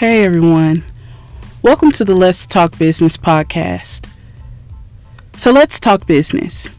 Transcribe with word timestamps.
Hey 0.00 0.24
everyone, 0.24 0.82
welcome 1.60 1.92
to 1.92 2.06
the 2.06 2.14
Let's 2.14 2.46
Talk 2.46 2.78
Business 2.78 3.18
podcast. 3.18 4.08
So, 5.36 5.52
let's 5.52 5.78
talk 5.78 6.06
business. 6.06 6.70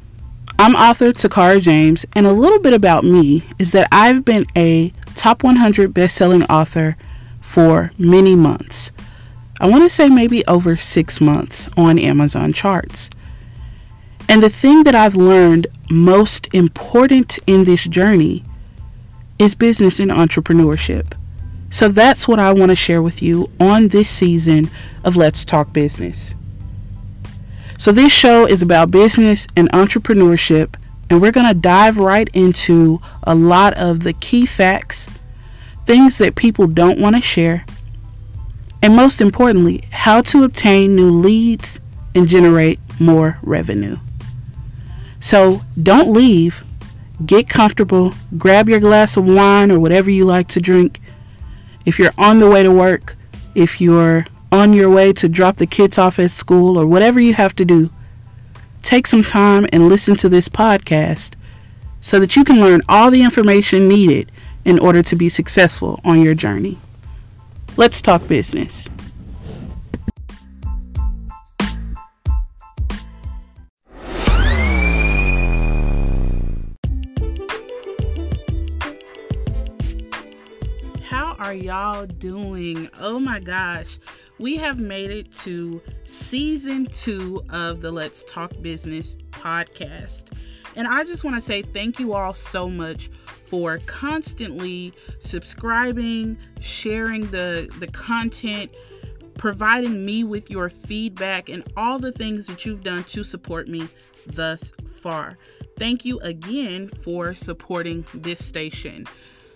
I'm 0.58 0.76
author 0.76 1.12
Takara 1.12 1.62
James, 1.62 2.04
and 2.16 2.26
a 2.26 2.32
little 2.32 2.58
bit 2.58 2.74
about 2.74 3.04
me 3.04 3.44
is 3.60 3.74
that 3.74 3.88
I've 3.92 4.26
been 4.26 4.48
a 4.58 4.92
top 5.14 5.44
100 5.44 5.94
best-selling 5.94 6.46
author 6.46 6.98
for 7.40 7.92
many 7.96 8.36
months. 8.36 8.90
I 9.60 9.68
want 9.68 9.84
to 9.84 9.90
say 9.92 10.10
maybe 10.10 10.44
over 10.48 10.76
six 10.76 11.22
months 11.22 11.70
on 11.78 12.00
Amazon 12.00 12.54
charts. 12.54 13.12
And 14.28 14.42
the 14.42 14.50
thing 14.50 14.82
that 14.86 14.96
I've 14.96 15.16
learned 15.16 15.68
most 15.92 16.52
important 16.56 17.38
in 17.46 17.66
this 17.66 17.84
journey 17.86 18.44
is 19.38 19.54
business 19.54 20.00
and 20.00 20.10
entrepreneurship. 20.10 21.14
So 21.72 21.88
that's 21.88 22.28
what 22.28 22.38
I 22.38 22.52
want 22.52 22.70
to 22.70 22.76
share 22.76 23.02
with 23.02 23.22
you 23.22 23.50
on 23.60 23.88
this 23.88 24.10
season 24.10 24.70
of 25.06 25.16
Let's 25.16 25.46
Talk 25.46 25.72
Business. 25.72 26.36
So 27.78 27.94
this 27.94 28.12
show 28.12 28.46
is 28.46 28.62
about 28.62 28.92
business 28.92 29.48
and 29.56 29.72
entrepreneurship, 29.72 30.76
and 31.10 31.22
we're 31.22 31.32
going 31.32 31.48
to 31.48 31.54
dive 31.54 31.98
right 31.98 32.30
into 32.34 33.00
a 33.24 33.34
lot 33.34 33.74
of 33.76 34.02
the 34.02 34.12
key 34.14 34.46
facts, 34.46 35.10
things 35.86 36.18
that 36.18 36.36
people 36.36 36.68
don't 36.68 37.00
want 37.00 37.16
to 37.16 37.22
share, 37.22 37.66
and 38.84 38.94
most 38.94 39.22
importantly, 39.22 39.86
how 39.92 40.22
to 40.24 40.44
obtain 40.44 40.96
new 40.96 41.10
leads 41.10 41.80
and 42.14 42.28
generate 42.28 42.80
more 43.00 43.40
revenue. 43.42 43.98
So 45.22 45.62
don't 45.82 46.12
leave. 46.12 46.66
Get 47.26 47.48
comfortable, 47.48 48.14
grab 48.38 48.68
your 48.68 48.80
glass 48.80 49.16
of 49.16 49.26
wine 49.26 49.72
or 49.72 49.80
whatever 49.80 50.10
you 50.10 50.26
like 50.26 50.48
to 50.50 50.60
drink, 50.60 51.00
if 51.86 52.00
you're 52.00 52.14
on 52.18 52.40
the 52.40 52.50
way 52.50 52.64
to 52.64 52.72
work, 52.72 53.16
if 53.56 53.82
you're 53.82 54.26
on 54.52 54.74
your 54.74 54.90
way 54.90 55.14
to 55.14 55.30
drop 55.30 55.58
the 55.58 55.66
kids 55.66 55.98
off 55.98 56.20
at 56.20 56.32
school, 56.32 56.78
or 56.78 56.86
whatever 56.86 57.20
you 57.20 57.34
have 57.34 57.56
to 57.56 57.66
do, 57.66 57.90
take 58.82 59.08
some 59.08 59.24
time 59.24 59.68
and 59.72 59.88
listen 59.88 60.16
to 60.18 60.30
this 60.30 60.50
podcast 60.50 61.36
so 62.02 62.20
that 62.20 62.36
you 62.36 62.44
can 62.44 62.60
learn 62.60 62.82
all 62.90 63.12
the 63.12 63.24
information 63.24 63.88
needed 63.88 64.32
in 64.66 64.80
order 64.80 65.02
to 65.02 65.16
be 65.16 65.30
successful 65.30 66.00
on 66.04 66.22
your 66.22 66.34
journey. 66.34 66.80
Let's 67.78 68.02
talk 68.02 68.28
business. 68.28 68.88
Are 81.52 81.56
y'all 81.56 82.06
doing? 82.06 82.90
Oh 83.02 83.20
my 83.20 83.42
gosh, 83.42 84.00
we 84.40 84.56
have 84.56 84.80
made 84.80 85.12
it 85.12 85.34
to 85.40 85.82
season 86.06 86.86
two 86.86 87.44
of 87.50 87.82
the 87.82 87.92
Let's 87.92 88.24
Talk 88.24 88.54
Business 88.62 89.18
podcast. 89.32 90.32
And 90.78 90.88
I 90.88 91.04
just 91.04 91.26
want 91.26 91.36
to 91.36 91.42
say 91.42 91.62
thank 91.62 92.00
you 92.00 92.14
all 92.14 92.34
so 92.34 92.70
much 92.70 93.10
for 93.48 93.80
constantly 93.80 94.94
subscribing, 95.20 96.38
sharing 96.62 97.30
the, 97.32 97.70
the 97.82 97.88
content, 97.88 98.74
providing 99.38 100.06
me 100.06 100.24
with 100.24 100.50
your 100.50 100.70
feedback, 100.70 101.50
and 101.50 101.66
all 101.76 102.00
the 102.00 102.14
things 102.14 102.48
that 102.48 102.66
you've 102.66 102.82
done 102.82 103.04
to 103.04 103.26
support 103.26 103.68
me 103.68 103.90
thus 104.26 104.72
far. 104.90 105.38
Thank 105.78 106.06
you 106.06 106.18
again 106.22 106.88
for 106.88 107.36
supporting 107.36 108.06
this 108.14 108.46
station. 108.46 109.06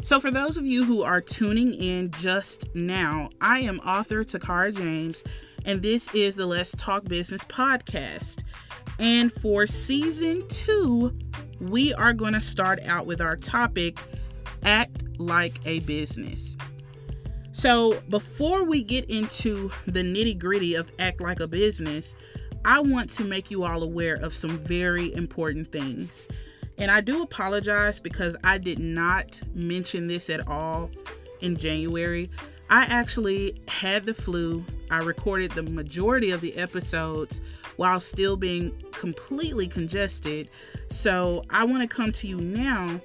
So, 0.02 0.20
for 0.20 0.30
those 0.30 0.58
of 0.58 0.66
you 0.66 0.84
who 0.84 1.04
are 1.04 1.22
tuning 1.22 1.74
in 1.74 2.12
just 2.12 2.74
now, 2.76 3.30
I 3.42 3.60
am 3.60 3.80
author 3.80 4.24
Takara 4.24 4.76
James, 4.76 5.23
and 5.66 5.82
this 5.82 6.14
is 6.14 6.36
the 6.36 6.45
Let's 6.45 6.72
Talk 6.78 7.06
Business 7.06 7.44
podcast. 7.45 8.44
And 9.00 9.34
for 9.34 9.66
season 9.67 10.48
two, 10.48 11.17
we 11.60 11.94
are 11.95 12.14
going 12.14 12.34
to 12.34 12.42
start 12.42 12.80
out 12.84 13.05
with 13.05 13.20
our 13.20 13.36
topic 13.36 14.00
Act 14.64 15.04
Like 15.20 15.60
a 15.66 15.80
Business. 15.80 16.55
So, 17.52 18.00
before 18.10 18.64
we 18.64 18.84
get 18.84 19.10
into 19.10 19.72
the 19.88 20.02
nitty 20.02 20.38
gritty 20.38 20.76
of 20.76 20.92
Act 21.00 21.22
Like 21.22 21.39
a 21.39 21.48
Business, 21.48 22.14
I 22.64 22.80
want 22.80 23.10
to 23.11 23.23
make 23.23 23.50
you 23.50 23.64
all 23.64 23.82
aware 23.84 24.16
of 24.16 24.34
some 24.34 24.58
very 24.60 25.14
important 25.14 25.72
things. 25.72 26.28
And 26.77 26.91
I 26.91 27.02
do 27.02 27.21
apologize 27.21 27.99
because 27.99 28.36
I 28.43 28.58
did 28.58 28.80
not 28.80 29.41
mention 29.53 30.08
this 30.08 30.30
at 30.30 30.47
all 30.47 30.89
in 31.41 31.55
January. 31.58 32.30
I 32.69 32.83
actually 32.83 33.61
had 33.67 34.05
the 34.05 34.13
flu. 34.13 34.65
I 34.89 34.97
recorded 34.97 35.52
the 35.52 35.63
majority 35.63 36.31
of 36.31 36.41
the 36.41 36.55
episodes 36.58 37.39
while 37.77 37.99
still 37.99 38.36
being 38.36 38.73
completely 38.91 39.67
congested. 39.67 40.49
So 40.89 41.43
I 41.49 41.65
want 41.65 41.81
to 41.81 41.87
come 41.87 42.11
to 42.13 42.27
you 42.27 42.37
now 42.37 42.99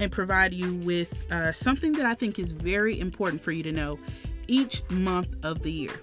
and 0.00 0.12
provide 0.12 0.52
you 0.52 0.74
with 0.76 1.30
uh, 1.32 1.52
something 1.52 1.92
that 1.92 2.06
I 2.06 2.14
think 2.14 2.38
is 2.38 2.52
very 2.52 3.00
important 3.00 3.42
for 3.42 3.52
you 3.52 3.62
to 3.64 3.72
know 3.72 3.98
each 4.46 4.82
month 4.90 5.36
of 5.42 5.62
the 5.62 5.72
year. 5.72 6.00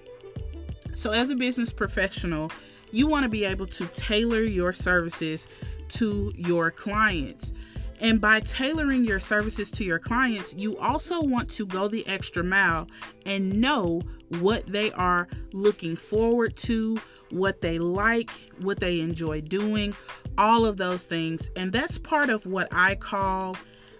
So, 0.94 1.10
as 1.10 1.30
a 1.30 1.34
business 1.34 1.72
professional, 1.72 2.50
you 2.90 3.06
want 3.06 3.24
to 3.24 3.28
be 3.28 3.44
able 3.44 3.66
to 3.66 3.86
tailor 3.86 4.42
your 4.42 4.72
services 4.72 5.48
to 5.88 6.32
your 6.36 6.70
clients. 6.70 7.52
And 8.00 8.20
by 8.20 8.40
tailoring 8.40 9.04
your 9.04 9.20
services 9.20 9.70
to 9.72 9.84
your 9.84 9.98
clients, 9.98 10.54
you 10.54 10.76
also 10.78 11.22
want 11.22 11.48
to 11.52 11.66
go 11.66 11.88
the 11.88 12.06
extra 12.06 12.44
mile 12.44 12.88
and 13.24 13.60
know 13.60 14.02
what 14.40 14.66
they 14.66 14.92
are 14.92 15.28
looking 15.52 15.96
forward 15.96 16.56
to, 16.58 16.98
what 17.30 17.62
they 17.62 17.78
like, 17.78 18.30
what 18.60 18.80
they 18.80 19.00
enjoy 19.00 19.40
doing, 19.40 19.94
all 20.36 20.66
of 20.66 20.76
those 20.76 21.04
things. 21.04 21.50
And 21.56 21.72
that's 21.72 21.98
part 21.98 22.28
of 22.28 22.44
what 22.44 22.68
I 22.70 22.96
call 22.96 23.56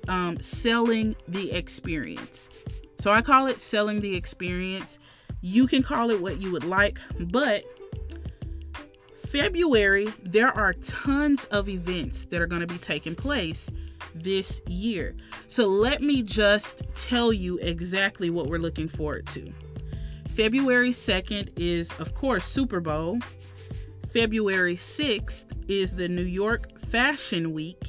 um, 0.08 0.40
selling 0.40 1.16
the 1.26 1.52
experience. 1.52 2.50
So 2.98 3.12
I 3.12 3.22
call 3.22 3.46
it 3.46 3.60
selling 3.60 4.00
the 4.00 4.14
experience. 4.14 4.98
You 5.40 5.66
can 5.66 5.82
call 5.82 6.10
it 6.10 6.20
what 6.20 6.40
you 6.40 6.50
would 6.52 6.64
like, 6.64 7.00
but 7.18 7.64
February, 9.26 10.06
there 10.22 10.56
are 10.56 10.72
tons 10.72 11.44
of 11.46 11.68
events 11.68 12.26
that 12.26 12.40
are 12.40 12.46
going 12.46 12.60
to 12.60 12.66
be 12.66 12.78
taking 12.78 13.14
place 13.14 13.68
this 14.14 14.62
year. 14.66 15.16
So 15.48 15.66
let 15.66 16.00
me 16.00 16.22
just 16.22 16.82
tell 16.94 17.32
you 17.32 17.58
exactly 17.58 18.30
what 18.30 18.46
we're 18.46 18.58
looking 18.58 18.88
forward 18.88 19.26
to. 19.28 19.52
February 20.28 20.90
2nd 20.90 21.50
is, 21.56 21.90
of 21.98 22.14
course, 22.14 22.44
Super 22.44 22.80
Bowl. 22.80 23.18
February 24.12 24.76
6th 24.76 25.44
is 25.68 25.94
the 25.94 26.08
New 26.08 26.22
York 26.22 26.78
Fashion 26.88 27.52
Week. 27.52 27.82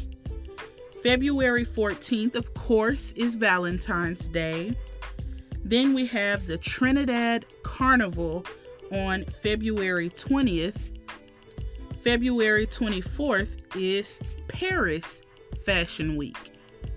February 1.04 1.66
14th, 1.66 2.36
of 2.36 2.54
course, 2.54 3.12
is 3.14 3.36
Valentine's 3.36 4.28
Day. 4.28 4.76
Then 5.64 5.94
we 5.94 6.08
have 6.08 6.48
the 6.48 6.58
Trinidad 6.58 7.46
Carnival 7.64 8.46
on 8.92 9.26
February 9.44 10.10
20th. 10.10 10.97
February 12.08 12.66
24th 12.66 13.58
is 13.76 14.18
Paris 14.48 15.22
Fashion 15.66 16.16
Week. 16.16 16.54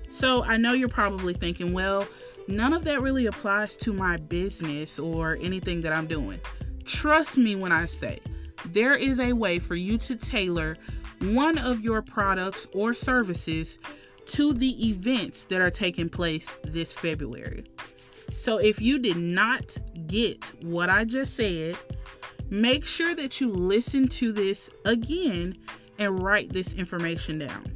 So 0.08 0.44
I 0.44 0.56
know 0.56 0.72
you're 0.72 0.88
probably 0.88 1.34
thinking, 1.34 1.72
well, 1.72 2.06
none 2.46 2.72
of 2.72 2.84
that 2.84 3.02
really 3.02 3.26
applies 3.26 3.76
to 3.78 3.92
my 3.92 4.18
business 4.18 5.00
or 5.00 5.36
anything 5.40 5.80
that 5.80 5.92
I'm 5.92 6.06
doing. 6.06 6.38
Trust 6.84 7.38
me 7.38 7.56
when 7.56 7.72
I 7.72 7.86
say 7.86 8.20
there 8.66 8.94
is 8.94 9.18
a 9.18 9.32
way 9.32 9.58
for 9.58 9.74
you 9.74 9.98
to 9.98 10.14
tailor 10.14 10.76
one 11.22 11.58
of 11.58 11.80
your 11.80 12.02
products 12.02 12.68
or 12.72 12.94
services 12.94 13.80
to 14.26 14.52
the 14.52 14.90
events 14.90 15.42
that 15.46 15.60
are 15.60 15.72
taking 15.72 16.08
place 16.08 16.56
this 16.62 16.94
February. 16.94 17.64
So 18.36 18.58
if 18.58 18.80
you 18.80 19.00
did 19.00 19.16
not 19.16 19.76
get 20.06 20.52
what 20.62 20.88
I 20.88 21.04
just 21.04 21.34
said, 21.34 21.76
Make 22.50 22.84
sure 22.84 23.14
that 23.14 23.40
you 23.40 23.48
listen 23.48 24.08
to 24.08 24.32
this 24.32 24.68
again 24.84 25.56
and 25.98 26.20
write 26.20 26.52
this 26.52 26.72
information 26.72 27.38
down. 27.38 27.72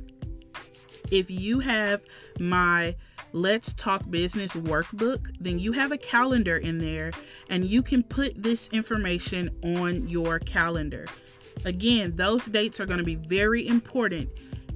If 1.13 1.31
you 1.31 1.61
have 1.61 2.03
my 2.41 2.97
Let's 3.33 3.73
Talk 3.73 4.11
Business 4.11 4.55
workbook, 4.55 5.37
then 5.39 5.59
you 5.59 5.73
have 5.73 5.93
a 5.93 5.99
calendar 5.99 6.57
in 6.57 6.79
there 6.79 7.13
and 7.51 7.65
you 7.65 7.83
can 7.83 8.03
put 8.03 8.43
this 8.43 8.69
information 8.69 9.51
on 9.63 10.09
your 10.09 10.41
calendar. 10.41 11.07
Again, 11.65 12.17
those 12.17 12.47
dates 12.47 12.81
are 12.81 12.87
going 12.87 12.99
to 12.99 13.05
be 13.05 13.15
very 13.15 13.69
important 13.69 14.29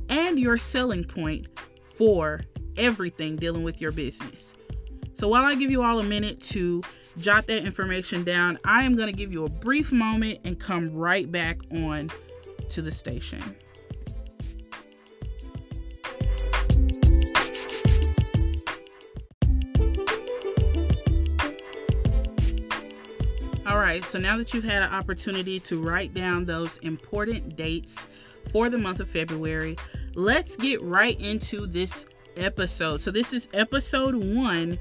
and 0.09 0.39
your 0.39 0.59
selling 0.59 1.05
point 1.05 1.49
for 1.97 2.43
everything 2.77 3.35
dealing 3.37 3.65
with 3.65 3.81
your 3.81 3.93
business. 3.93 4.55
So 5.15 5.27
while 5.29 5.45
I 5.45 5.57
give 5.57 5.71
you 5.71 5.83
all 5.83 5.99
a 5.99 6.05
minute 6.05 6.41
to 6.43 6.83
jot 7.19 7.47
that 7.49 7.65
information 7.65 8.25
down. 8.25 8.59
I 8.65 8.85
am 8.85 8.97
going 8.97 9.09
to 9.09 9.17
give 9.17 9.33
you 9.33 9.45
a 9.45 9.49
brief 9.49 9.93
moment 9.93 10.41
and 10.45 10.59
come 10.59 10.93
right 10.93 11.31
back 11.31 11.59
on 11.73 12.11
to 12.71 12.83
the 12.83 12.93
station. 12.93 13.43
All 23.67 23.79
right, 23.79 24.03
so 24.03 24.19
now 24.19 24.39
that 24.39 24.55
you've 24.55 24.65
had 24.65 24.83
an 24.83 24.95
opportunity 24.95 25.61
to 25.61 25.83
write 25.83 26.15
down 26.15 26.47
those 26.47 26.79
important 26.79 27.55
dates 27.55 28.07
for 28.51 28.71
the 28.71 28.79
month 28.79 29.01
of 29.01 29.09
February, 29.09 29.77
let's 30.15 30.57
get 30.57 30.81
right 30.81 31.21
into 31.21 31.67
this 31.67 32.07
episode. 32.39 33.03
So, 33.03 33.11
this 33.11 33.35
is 33.35 33.47
episode 33.53 34.15
one, 34.15 34.79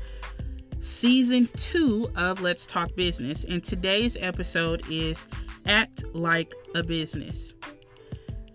season 0.87 1.49
two 1.57 2.09
of 2.15 2.41
Let's 2.41 2.65
Talk 2.65 2.95
Business. 2.95 3.43
And 3.43 3.63
today's 3.63 4.15
episode 4.19 4.83
is 4.89 5.27
Act 5.65 6.05
Like 6.13 6.55
a 6.75 6.83
Business. 6.83 7.53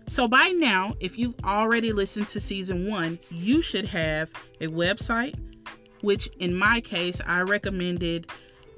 So, 0.09 0.27
by 0.27 0.49
now, 0.49 0.93
if 0.99 1.17
you've 1.17 1.35
already 1.43 1.91
listened 1.91 2.27
to 2.29 2.39
season 2.39 2.89
one, 2.89 3.19
you 3.29 3.61
should 3.61 3.85
have 3.85 4.31
a 4.61 4.67
website, 4.67 5.35
which 6.01 6.27
in 6.39 6.55
my 6.55 6.81
case, 6.81 7.21
I 7.25 7.41
recommended 7.41 8.29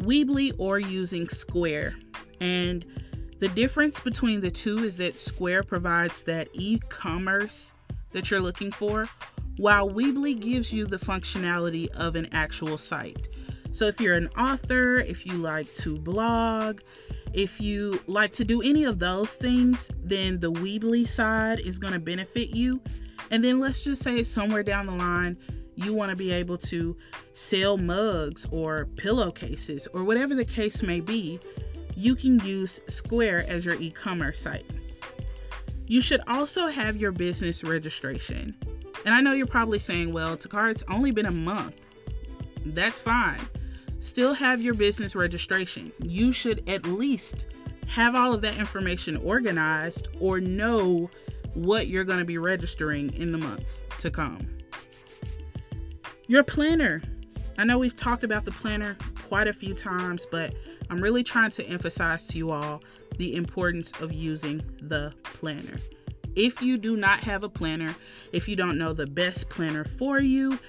Weebly 0.01 0.53
or 0.57 0.79
using 0.79 1.27
Square. 1.29 1.95
And 2.41 2.85
the 3.39 3.47
difference 3.49 3.99
between 3.99 4.41
the 4.41 4.51
two 4.51 4.79
is 4.79 4.97
that 4.97 5.17
Square 5.17 5.63
provides 5.63 6.23
that 6.23 6.49
e 6.53 6.79
commerce 6.89 7.73
that 8.11 8.29
you're 8.29 8.41
looking 8.41 8.71
for, 8.71 9.07
while 9.57 9.89
Weebly 9.89 10.39
gives 10.39 10.73
you 10.73 10.85
the 10.85 10.97
functionality 10.97 11.87
of 11.95 12.15
an 12.15 12.27
actual 12.33 12.77
site. 12.77 13.29
So 13.75 13.87
if 13.87 13.99
you're 13.99 14.15
an 14.15 14.29
author, 14.37 14.99
if 14.99 15.25
you 15.25 15.33
like 15.33 15.73
to 15.73 15.97
blog, 15.97 16.79
if 17.33 17.59
you 17.59 17.99
like 18.07 18.31
to 18.35 18.45
do 18.45 18.61
any 18.61 18.85
of 18.85 18.99
those 18.99 19.35
things, 19.35 19.91
then 20.01 20.39
the 20.39 20.49
Weebly 20.49 21.05
side 21.05 21.59
is 21.59 21.77
going 21.77 21.91
to 21.91 21.99
benefit 21.99 22.55
you. 22.55 22.79
And 23.31 23.43
then 23.43 23.59
let's 23.59 23.81
just 23.81 24.01
say 24.01 24.23
somewhere 24.23 24.63
down 24.63 24.85
the 24.85 24.93
line, 24.93 25.37
you 25.75 25.93
want 25.93 26.09
to 26.09 26.15
be 26.15 26.31
able 26.31 26.57
to 26.59 26.95
sell 27.33 27.75
mugs 27.75 28.47
or 28.49 28.85
pillowcases 28.95 29.87
or 29.87 30.05
whatever 30.05 30.35
the 30.35 30.45
case 30.45 30.81
may 30.81 31.01
be, 31.01 31.37
you 31.97 32.15
can 32.15 32.39
use 32.45 32.79
Square 32.87 33.43
as 33.49 33.65
your 33.65 33.75
e 33.75 33.91
commerce 33.91 34.39
site. 34.39 34.65
You 35.85 35.99
should 35.99 36.21
also 36.27 36.67
have 36.67 36.95
your 36.95 37.11
business 37.11 37.61
registration. 37.61 38.55
And 39.05 39.13
I 39.13 39.19
know 39.19 39.33
you're 39.33 39.45
probably 39.47 39.79
saying, 39.79 40.13
well, 40.13 40.37
Takara, 40.37 40.71
it's 40.71 40.85
only 40.87 41.11
been 41.11 41.25
a 41.25 41.31
month. 41.31 41.75
That's 42.65 43.01
fine. 43.01 43.41
Still 44.05 44.35
have 44.35 44.61
your 44.61 44.75
business 44.75 45.15
registration. 45.15 45.91
You 45.97 46.31
should 46.31 46.69
at 46.69 46.85
least 46.85 47.47
have 47.87 48.13
all 48.13 48.35
of 48.35 48.41
that 48.41 48.55
information 48.55 49.17
organized 49.17 50.09
or 50.19 50.39
know 50.39 51.09
what 51.55 51.87
you're 51.87 52.03
going 52.03 52.19
to 52.19 52.25
be 52.25 52.37
registering 52.37 53.11
in 53.13 53.31
the 53.31 53.39
months 53.39 53.83
to 53.97 54.11
come. 54.11 54.47
Your 56.27 56.43
planner. 56.43 57.01
I 57.57 57.63
know 57.63 57.79
we've 57.79 57.95
talked 57.95 58.23
about 58.23 58.45
the 58.45 58.51
planner 58.51 58.95
quite 59.27 59.47
a 59.47 59.53
few 59.53 59.73
times, 59.73 60.27
but 60.29 60.53
I'm 60.91 61.01
really 61.01 61.23
trying 61.23 61.49
to 61.49 61.65
emphasize 61.65 62.27
to 62.27 62.37
you 62.37 62.51
all 62.51 62.83
the 63.17 63.35
importance 63.35 63.91
of 64.01 64.13
using 64.13 64.61
the 64.83 65.15
planner. 65.23 65.79
If 66.35 66.61
you 66.61 66.77
do 66.77 66.95
not 66.95 67.21
have 67.21 67.43
a 67.43 67.49
planner, 67.49 67.95
if 68.33 68.47
you 68.47 68.55
don't 68.55 68.77
know 68.77 68.93
the 68.93 69.07
best 69.07 69.49
planner 69.49 69.83
for 69.83 70.19
you, 70.19 70.59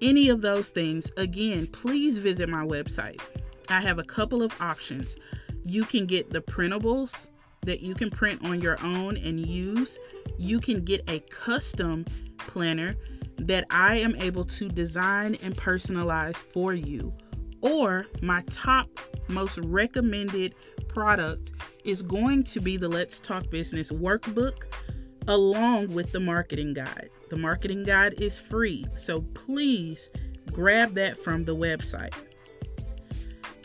any 0.00 0.28
of 0.28 0.40
those 0.40 0.70
things, 0.70 1.10
again, 1.16 1.66
please 1.66 2.18
visit 2.18 2.48
my 2.48 2.64
website. 2.64 3.20
I 3.68 3.80
have 3.80 3.98
a 3.98 4.04
couple 4.04 4.42
of 4.42 4.58
options. 4.60 5.16
You 5.64 5.84
can 5.84 6.06
get 6.06 6.30
the 6.30 6.40
printables 6.40 7.26
that 7.62 7.80
you 7.80 7.94
can 7.94 8.10
print 8.10 8.44
on 8.44 8.60
your 8.60 8.80
own 8.82 9.16
and 9.16 9.38
use. 9.38 9.98
You 10.38 10.60
can 10.60 10.84
get 10.84 11.08
a 11.10 11.20
custom 11.30 12.06
planner 12.38 12.96
that 13.38 13.64
I 13.70 13.98
am 13.98 14.16
able 14.16 14.44
to 14.44 14.68
design 14.68 15.36
and 15.42 15.56
personalize 15.56 16.36
for 16.36 16.72
you. 16.74 17.12
Or 17.60 18.06
my 18.22 18.42
top 18.50 18.88
most 19.28 19.58
recommended 19.58 20.54
product 20.88 21.52
is 21.84 22.02
going 22.02 22.44
to 22.44 22.60
be 22.60 22.76
the 22.76 22.88
Let's 22.88 23.18
Talk 23.18 23.50
Business 23.50 23.90
workbook 23.90 24.64
along 25.28 25.92
with 25.94 26.10
the 26.10 26.20
marketing 26.20 26.72
guide. 26.72 27.10
The 27.28 27.36
marketing 27.36 27.84
guide 27.84 28.20
is 28.20 28.40
free, 28.40 28.86
so 28.94 29.20
please 29.20 30.10
grab 30.50 30.92
that 30.92 31.18
from 31.18 31.44
the 31.44 31.54
website. 31.54 32.14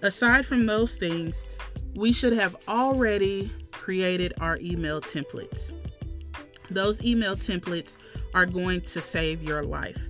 Aside 0.02 0.46
from 0.46 0.66
those 0.66 0.96
things, 0.96 1.42
we 1.96 2.12
should 2.12 2.34
have 2.34 2.58
already 2.68 3.50
created 3.72 4.34
our 4.42 4.58
email 4.60 5.00
templates. 5.00 5.72
Those 6.70 7.02
email 7.04 7.36
templates 7.36 7.96
are 8.34 8.46
going 8.46 8.82
to 8.82 9.02
save 9.02 9.42
your 9.42 9.64
life. 9.64 10.10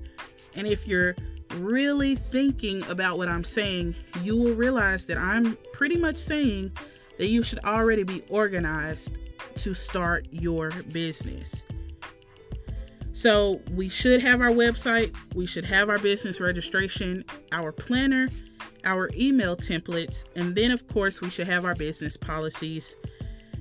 And 0.56 0.66
if 0.66 0.88
you're 0.88 1.16
really 1.58 2.16
thinking 2.16 2.84
about 2.86 3.20
what 3.20 3.30
I'm 3.30 3.44
saying, 3.44 3.96
you 4.24 4.36
will 4.36 4.56
realize 4.56 5.06
that 5.06 5.20
I'm 5.20 5.56
pretty 5.72 5.98
much 5.98 6.18
saying 6.18 6.72
that 7.20 7.28
you 7.28 7.44
should 7.44 7.60
already 7.60 8.02
be 8.02 8.24
organized 8.30 9.20
to 9.58 9.74
start 9.74 10.28
your 10.32 10.72
business. 10.92 11.64
So, 13.16 13.62
we 13.72 13.90
should 13.90 14.22
have 14.22 14.42
our 14.42 14.50
website, 14.50 15.16
we 15.36 15.46
should 15.46 15.66
have 15.66 15.88
our 15.88 16.00
business 16.00 16.42
registration, 16.42 17.24
our 17.52 17.72
planner, 17.72 18.28
our 18.86 19.12
email 19.16 19.56
templates, 19.56 20.24
and 20.36 20.56
then, 20.56 20.72
of 20.72 20.88
course, 20.88 21.22
we 21.22 21.30
should 21.30 21.46
have 21.46 21.64
our 21.64 21.76
business 21.76 22.18
policies. 22.18 22.96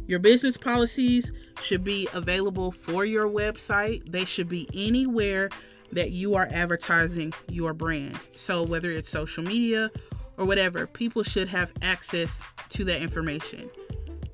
Your 0.06 0.18
business 0.18 0.56
policies 0.56 1.32
should 1.60 1.84
be 1.84 2.08
available 2.14 2.72
for 2.72 3.04
your 3.04 3.28
website, 3.28 4.10
they 4.10 4.24
should 4.24 4.48
be 4.48 4.68
anywhere 4.74 5.50
that 5.92 6.10
you 6.10 6.34
are 6.34 6.48
advertising 6.50 7.32
your 7.48 7.74
brand. 7.74 8.18
So, 8.34 8.62
whether 8.62 8.90
it's 8.90 9.10
social 9.10 9.44
media 9.44 9.90
or 10.38 10.46
whatever, 10.46 10.86
people 10.86 11.22
should 11.22 11.48
have 11.48 11.72
access 11.82 12.40
to 12.70 12.84
that 12.84 13.02
information. 13.02 13.70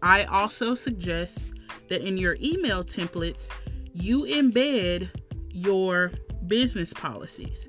I 0.02 0.24
also 0.24 0.74
suggest 0.74 1.46
that 1.88 2.02
in 2.02 2.16
your 2.16 2.36
email 2.40 2.84
templates, 2.84 3.48
you 3.92 4.22
embed 4.24 5.10
your 5.50 6.12
business 6.46 6.92
policies 6.92 7.68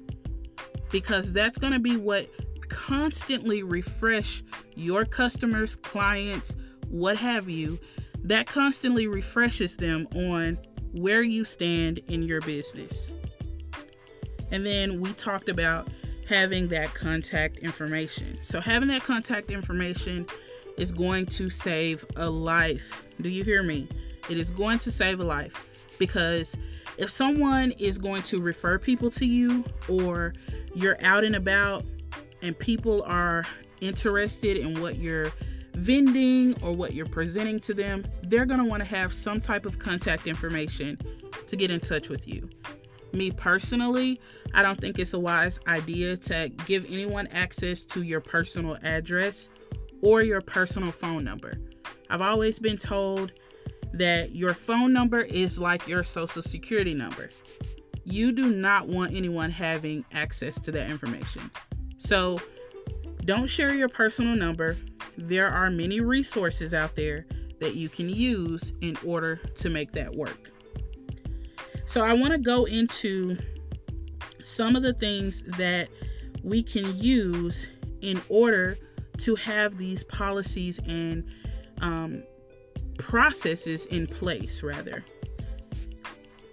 because 0.91 1.33
that's 1.33 1.57
going 1.57 1.73
to 1.73 1.79
be 1.79 1.97
what 1.97 2.29
constantly 2.69 3.63
refresh 3.63 4.43
your 4.75 5.05
customers, 5.05 5.75
clients, 5.75 6.55
what 6.87 7.17
have 7.17 7.49
you. 7.49 7.79
That 8.23 8.47
constantly 8.47 9.07
refreshes 9.07 9.75
them 9.75 10.07
on 10.13 10.57
where 10.93 11.23
you 11.23 11.43
stand 11.45 11.99
in 12.07 12.23
your 12.23 12.41
business. 12.41 13.13
And 14.51 14.65
then 14.65 14.99
we 14.99 15.13
talked 15.13 15.49
about 15.49 15.87
having 16.27 16.67
that 16.69 16.93
contact 16.93 17.57
information. 17.59 18.39
So, 18.43 18.59
having 18.59 18.87
that 18.89 19.03
contact 19.03 19.51
information 19.51 20.27
is 20.79 20.91
going 20.91 21.25
to 21.25 21.49
save 21.49 22.05
a 22.15 22.29
life. 22.29 23.03
Do 23.21 23.29
you 23.29 23.43
hear 23.43 23.63
me? 23.63 23.87
It 24.29 24.37
is 24.37 24.49
going 24.49 24.79
to 24.79 24.91
save 24.91 25.19
a 25.19 25.23
life 25.23 25.69
because 25.99 26.55
if 26.97 27.09
someone 27.09 27.71
is 27.77 27.97
going 27.97 28.23
to 28.23 28.39
refer 28.41 28.79
people 28.79 29.09
to 29.11 29.25
you 29.25 29.63
or 29.87 30.33
you're 30.73 30.97
out 31.03 31.23
and 31.23 31.35
about 31.35 31.85
and 32.41 32.57
people 32.57 33.03
are 33.03 33.45
interested 33.81 34.57
in 34.57 34.81
what 34.81 34.97
you're 34.97 35.31
vending 35.73 36.61
or 36.63 36.73
what 36.73 36.93
you're 36.93 37.05
presenting 37.05 37.59
to 37.61 37.73
them, 37.73 38.05
they're 38.23 38.45
going 38.45 38.59
to 38.59 38.65
want 38.65 38.81
to 38.81 38.87
have 38.87 39.13
some 39.13 39.39
type 39.39 39.65
of 39.65 39.79
contact 39.79 40.27
information 40.27 40.97
to 41.47 41.55
get 41.55 41.71
in 41.71 41.79
touch 41.79 42.09
with 42.09 42.27
you. 42.27 42.49
Me 43.11 43.31
personally, 43.31 44.19
I 44.53 44.61
don't 44.61 44.79
think 44.79 44.99
it's 44.99 45.13
a 45.13 45.19
wise 45.19 45.59
idea 45.67 46.15
to 46.17 46.49
give 46.65 46.85
anyone 46.85 47.27
access 47.27 47.83
to 47.85 48.03
your 48.03 48.21
personal 48.21 48.77
address 48.83 49.49
or 50.01 50.21
your 50.21 50.41
personal 50.41 50.91
phone 50.91 51.23
number. 51.23 51.57
I've 52.09 52.21
always 52.21 52.59
been 52.59 52.77
told 52.77 53.33
that 53.93 54.35
your 54.35 54.53
phone 54.53 54.93
number 54.93 55.19
is 55.19 55.59
like 55.59 55.87
your 55.87 56.03
social 56.03 56.41
security 56.41 56.93
number. 56.93 57.29
You 58.03 58.31
do 58.31 58.53
not 58.53 58.87
want 58.87 59.13
anyone 59.13 59.49
having 59.51 60.05
access 60.11 60.59
to 60.61 60.71
that 60.71 60.89
information. 60.89 61.49
So 61.97 62.39
don't 63.25 63.47
share 63.47 63.73
your 63.73 63.89
personal 63.89 64.35
number. 64.35 64.77
There 65.17 65.49
are 65.49 65.69
many 65.69 65.99
resources 65.99 66.73
out 66.73 66.95
there 66.95 67.25
that 67.59 67.75
you 67.75 67.89
can 67.89 68.09
use 68.09 68.73
in 68.81 68.97
order 69.05 69.35
to 69.55 69.69
make 69.69 69.91
that 69.91 70.15
work. 70.15 70.51
So 71.85 72.01
I 72.01 72.13
want 72.13 72.31
to 72.31 72.37
go 72.37 72.65
into 72.65 73.37
some 74.43 74.75
of 74.75 74.83
the 74.83 74.93
things 74.93 75.43
that 75.57 75.89
we 76.43 76.63
can 76.63 76.95
use 76.95 77.67
in 78.01 78.21
order 78.29 78.77
to 79.19 79.35
have 79.35 79.77
these 79.77 80.03
policies 80.03 80.79
and 80.87 81.23
um, 81.81 82.23
processes 82.97 83.85
in 83.87 84.07
place, 84.07 84.63
rather. 84.63 85.03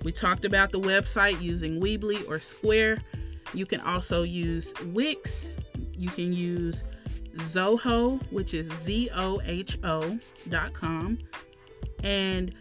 We 0.03 0.13
talked 0.13 0.45
about 0.45 0.71
the 0.71 0.81
website 0.81 1.41
using 1.43 1.81
Weebly 1.81 2.29
or 2.29 2.39
Square. 2.39 2.99
You 3.55 3.67
can 3.67 3.81
also 3.81 4.23
use 4.23 4.73
Wix. 4.87 5.51
You 5.93 6.11
can 6.11 6.33
use 6.33 6.85
Zoho, 7.39 8.21
which 8.31 8.55
is 8.55 8.71
Z 8.73 9.11
O 9.15 9.41
H 9.45 9.79
O 9.83 10.19
dot 10.49 10.73
com. 10.73 11.19
And 12.05 12.55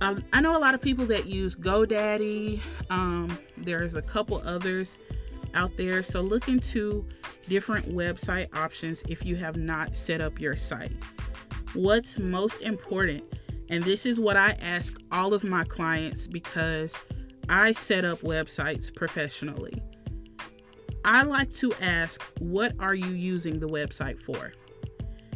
um, 0.00 0.22
I 0.32 0.40
know 0.40 0.56
a 0.56 0.60
lot 0.60 0.74
of 0.74 0.82
people 0.82 1.06
that 1.06 1.26
use 1.26 1.56
GoDaddy. 1.56 2.60
Um, 2.90 3.38
there's 3.56 3.96
a 3.96 4.02
couple 4.02 4.42
others 4.44 4.98
out 5.56 5.76
there. 5.76 6.02
So 6.02 6.20
look 6.20 6.48
into 6.48 7.06
different 7.48 7.88
website 7.88 8.54
options 8.56 9.02
if 9.08 9.24
you 9.24 9.34
have 9.36 9.56
not 9.56 9.96
set 9.96 10.20
up 10.20 10.40
your 10.40 10.56
site. 10.56 10.92
what's 11.74 12.18
most 12.18 12.62
important. 12.62 13.24
And 13.68 13.82
this 13.82 14.06
is 14.06 14.18
what 14.20 14.36
I 14.36 14.50
ask 14.60 14.96
all 15.12 15.34
of 15.34 15.44
my 15.44 15.64
clients 15.64 16.26
because 16.26 17.00
I 17.48 17.72
set 17.72 18.04
up 18.04 18.20
websites 18.20 18.94
professionally. 18.94 19.82
I 21.04 21.22
like 21.22 21.52
to 21.54 21.72
ask, 21.74 22.22
what 22.38 22.74
are 22.80 22.94
you 22.94 23.08
using 23.08 23.60
the 23.60 23.68
website 23.68 24.20
for? 24.20 24.52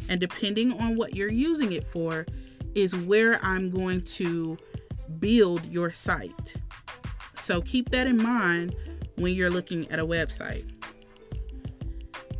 And 0.09 0.19
depending 0.19 0.73
on 0.81 0.95
what 0.95 1.15
you're 1.15 1.31
using 1.31 1.71
it 1.73 1.85
for, 1.87 2.25
is 2.75 2.95
where 2.95 3.43
I'm 3.43 3.69
going 3.69 4.01
to 4.01 4.57
build 5.19 5.65
your 5.65 5.91
site. 5.91 6.55
So 7.35 7.61
keep 7.61 7.89
that 7.89 8.07
in 8.07 8.17
mind 8.17 8.75
when 9.21 9.35
you're 9.35 9.49
looking 9.49 9.89
at 9.91 9.99
a 9.99 10.05
website. 10.05 10.65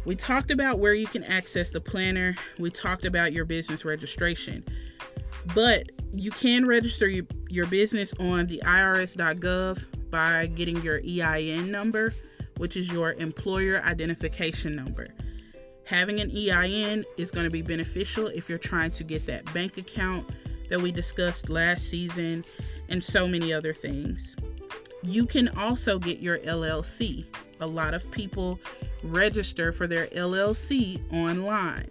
We 0.04 0.16
talked 0.16 0.50
about 0.50 0.80
where 0.80 0.96
you 0.96 1.06
can 1.06 1.24
access 1.24 1.70
the 1.70 1.80
planner. 1.80 2.36
We 2.58 2.72
talked 2.72 3.06
about 3.06 3.34
your 3.34 3.46
business 3.46 3.86
registration. 3.86 4.66
But 5.54 5.92
you 6.12 6.32
can 6.32 6.66
register 6.66 7.08
your, 7.08 7.26
your 7.50 7.68
business 7.68 8.14
on 8.20 8.48
the 8.48 8.62
irs.gov 8.66 10.10
by 10.10 10.48
getting 10.48 10.82
your 10.82 11.00
EIN 11.08 11.72
number, 11.72 12.14
which 12.58 12.76
is 12.76 12.92
your 12.92 13.14
employer 13.14 13.82
identification 13.84 14.76
number. 14.76 15.08
Having 15.86 16.20
an 16.20 16.32
EIN 16.36 17.04
is 17.18 17.32
going 17.32 17.46
to 17.46 17.52
be 17.52 17.62
beneficial 17.62 18.28
if 18.28 18.50
you're 18.50 18.58
trying 18.58 18.92
to 18.92 19.04
get 19.04 19.26
that 19.28 19.52
bank 19.54 19.78
account 19.78 20.28
that 20.70 20.82
we 20.82 20.92
discussed 20.92 21.50
last 21.50 21.90
season 21.90 22.44
and 22.90 23.04
so 23.04 23.28
many 23.28 23.54
other 23.54 23.74
things. 23.74 24.36
You 25.03 25.25
can 25.25 25.50
also 25.58 25.98
get 25.98 26.20
your 26.20 26.38
LLC. 26.39 27.25
A 27.60 27.65
lot 27.65 27.93
of 27.93 28.10
people 28.12 28.60
register 29.03 29.72
for 29.72 29.88
their 29.88 30.08
LLC 30.08 31.01
online. 31.13 31.89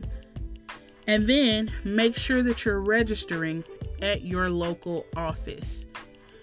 And 1.06 1.28
then 1.28 1.72
make 1.84 2.16
sure 2.16 2.42
that 2.42 2.64
you're 2.64 2.80
registering 2.80 3.64
at 4.02 4.22
your 4.22 4.50
local 4.50 5.06
office. 5.16 5.86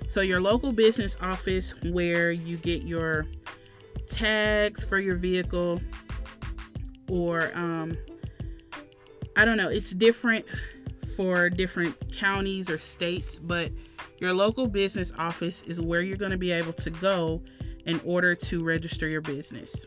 So, 0.09 0.21
your 0.21 0.41
local 0.41 0.71
business 0.71 1.17
office 1.21 1.74
where 1.83 2.31
you 2.31 2.57
get 2.57 2.83
your 2.83 3.25
tags 4.07 4.83
for 4.83 5.00
your 5.00 5.15
vehicle, 5.15 5.81
or 7.09 7.51
um, 7.53 7.97
I 9.36 9.45
don't 9.45 9.57
know, 9.57 9.69
it's 9.69 9.91
different 9.91 10.45
for 11.15 11.50
different 11.50 12.12
counties 12.13 12.69
or 12.69 12.77
states, 12.77 13.39
but 13.39 13.71
your 14.19 14.33
local 14.33 14.67
business 14.67 15.12
office 15.17 15.62
is 15.63 15.79
where 15.79 16.01
you're 16.01 16.17
going 16.17 16.31
to 16.31 16.38
be 16.38 16.51
able 16.51 16.74
to 16.74 16.89
go 16.89 17.41
in 17.86 18.01
order 18.03 18.36
to 18.36 18.63
register 18.63 19.07
your 19.07 19.21
business. 19.21 19.86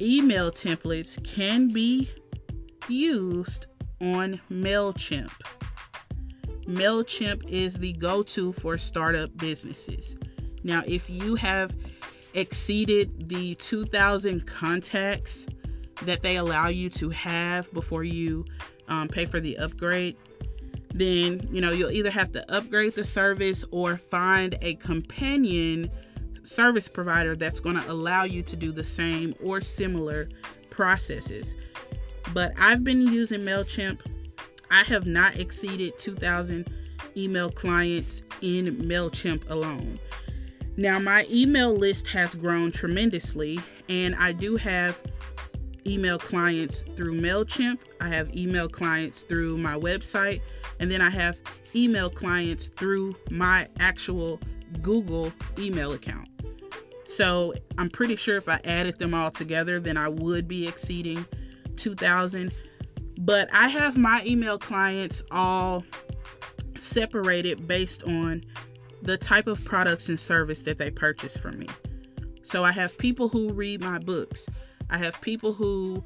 Email 0.00 0.50
templates 0.50 1.22
can 1.24 1.68
be 1.68 2.08
used 2.88 3.66
on 4.00 4.40
MailChimp. 4.50 5.32
MailChimp 6.66 7.48
is 7.48 7.74
the 7.74 7.92
go 7.94 8.22
to 8.22 8.52
for 8.52 8.78
startup 8.78 9.36
businesses. 9.36 10.16
Now, 10.62 10.82
if 10.86 11.08
you 11.08 11.34
have 11.36 11.74
exceeded 12.34 13.28
the 13.28 13.54
2,000 13.56 14.46
contacts 14.46 15.46
that 16.02 16.22
they 16.22 16.36
allow 16.36 16.68
you 16.68 16.90
to 16.90 17.10
have 17.10 17.72
before 17.72 18.04
you 18.04 18.44
um, 18.88 19.08
pay 19.08 19.24
for 19.24 19.40
the 19.40 19.56
upgrade, 19.58 20.16
then 20.94 21.46
you 21.52 21.60
know 21.60 21.70
you'll 21.70 21.90
either 21.90 22.10
have 22.10 22.32
to 22.32 22.54
upgrade 22.54 22.94
the 22.94 23.04
service 23.04 23.64
or 23.70 23.96
find 23.96 24.56
a 24.62 24.74
companion 24.76 25.90
service 26.42 26.88
provider 26.88 27.36
that's 27.36 27.60
going 27.60 27.78
to 27.78 27.90
allow 27.90 28.24
you 28.24 28.42
to 28.42 28.56
do 28.56 28.72
the 28.72 28.84
same 28.84 29.34
or 29.42 29.60
similar 29.60 30.28
processes. 30.70 31.56
But 32.32 32.52
I've 32.58 32.84
been 32.84 33.02
using 33.02 33.40
MailChimp. 33.40 34.00
I 34.70 34.82
have 34.84 35.06
not 35.06 35.36
exceeded 35.36 35.98
2,000 35.98 36.68
email 37.16 37.50
clients 37.50 38.22
in 38.42 38.76
MailChimp 38.76 39.50
alone. 39.50 39.98
Now, 40.76 40.98
my 40.98 41.26
email 41.30 41.74
list 41.74 42.06
has 42.08 42.34
grown 42.34 42.70
tremendously, 42.70 43.58
and 43.88 44.14
I 44.14 44.32
do 44.32 44.56
have 44.56 44.96
email 45.86 46.18
clients 46.18 46.82
through 46.96 47.20
MailChimp. 47.20 47.78
I 48.00 48.08
have 48.08 48.34
email 48.36 48.68
clients 48.68 49.22
through 49.22 49.58
my 49.58 49.74
website, 49.74 50.40
and 50.80 50.90
then 50.90 51.00
I 51.00 51.10
have 51.10 51.38
email 51.74 52.10
clients 52.10 52.68
through 52.68 53.16
my 53.30 53.68
actual 53.78 54.40
Google 54.82 55.32
email 55.58 55.92
account. 55.92 56.28
So 57.04 57.54
I'm 57.78 57.88
pretty 57.88 58.16
sure 58.16 58.36
if 58.36 58.48
I 58.48 58.60
added 58.64 58.98
them 58.98 59.14
all 59.14 59.30
together, 59.30 59.80
then 59.80 59.96
I 59.96 60.08
would 60.08 60.46
be 60.46 60.68
exceeding 60.68 61.24
2,000. 61.76 62.52
But 63.20 63.48
I 63.52 63.68
have 63.68 63.96
my 63.96 64.22
email 64.26 64.58
clients 64.58 65.22
all 65.30 65.84
separated 66.76 67.66
based 67.66 68.02
on 68.04 68.44
the 69.02 69.16
type 69.16 69.46
of 69.46 69.64
products 69.64 70.08
and 70.08 70.18
service 70.18 70.62
that 70.62 70.78
they 70.78 70.90
purchase 70.90 71.36
from 71.36 71.58
me. 71.58 71.68
So 72.42 72.64
I 72.64 72.72
have 72.72 72.96
people 72.98 73.28
who 73.28 73.52
read 73.52 73.80
my 73.80 73.98
books. 73.98 74.46
I 74.90 74.98
have 74.98 75.20
people 75.20 75.52
who 75.52 76.04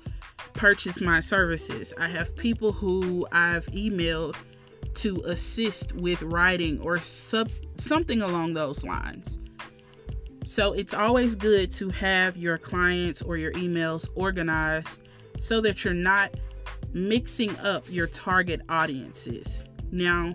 purchase 0.54 1.00
my 1.00 1.20
services. 1.20 1.92
I 1.98 2.08
have 2.08 2.34
people 2.36 2.72
who 2.72 3.26
I've 3.32 3.66
emailed 3.66 4.36
to 4.94 5.22
assist 5.24 5.94
with 5.94 6.22
writing 6.22 6.80
or 6.80 6.98
sub- 6.98 7.50
something 7.76 8.22
along 8.22 8.54
those 8.54 8.84
lines. 8.84 9.38
So 10.44 10.72
it's 10.72 10.92
always 10.92 11.34
good 11.34 11.70
to 11.72 11.88
have 11.90 12.36
your 12.36 12.58
clients 12.58 13.22
or 13.22 13.36
your 13.36 13.52
emails 13.52 14.08
organized 14.14 15.00
so 15.38 15.60
that 15.60 15.84
you're 15.84 15.94
not 15.94 16.34
mixing 16.92 17.56
up 17.60 17.84
your 17.88 18.06
target 18.06 18.60
audiences. 18.68 19.64
Now, 19.90 20.34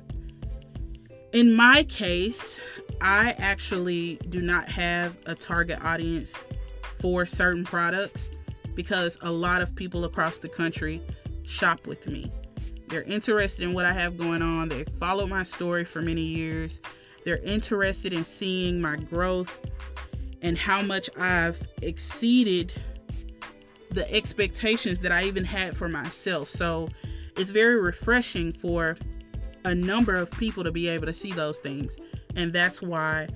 in 1.33 1.53
my 1.53 1.83
case, 1.83 2.59
I 3.01 3.35
actually 3.37 4.15
do 4.29 4.41
not 4.41 4.69
have 4.69 5.15
a 5.25 5.35
target 5.35 5.83
audience 5.83 6.39
for 6.99 7.25
certain 7.25 7.63
products 7.63 8.31
because 8.75 9.17
a 9.21 9.31
lot 9.31 9.61
of 9.61 9.75
people 9.75 10.05
across 10.05 10.37
the 10.37 10.49
country 10.49 11.01
shop 11.43 11.85
with 11.85 12.07
me. 12.07 12.31
They're 12.87 13.03
interested 13.03 13.63
in 13.63 13.73
what 13.73 13.85
I 13.85 13.93
have 13.93 14.17
going 14.17 14.41
on. 14.41 14.69
They 14.69 14.83
follow 14.99 15.27
my 15.27 15.43
story 15.43 15.83
for 15.83 16.01
many 16.01 16.21
years. 16.21 16.81
They're 17.25 17.43
interested 17.43 18.13
in 18.13 18.23
seeing 18.23 18.79
my 18.79 18.95
growth 18.95 19.59
and 20.41 20.57
how 20.57 20.81
much 20.81 21.09
I've 21.17 21.67
exceeded 21.81 22.73
the 23.91 24.09
expectations 24.13 24.99
that 25.01 25.11
I 25.11 25.23
even 25.23 25.43
had 25.43 25.75
for 25.75 25.89
myself. 25.89 26.49
So 26.49 26.89
it's 27.35 27.49
very 27.49 27.79
refreshing 27.79 28.53
for 28.53 28.97
a 29.65 29.75
number 29.75 30.15
of 30.15 30.31
people 30.31 30.63
to 30.63 30.71
be 30.71 30.87
able 30.87 31.07
to 31.07 31.13
see 31.13 31.31
those 31.33 31.59
things. 31.59 31.97
And 32.35 32.53
that's 32.53 32.81
why 32.81 33.27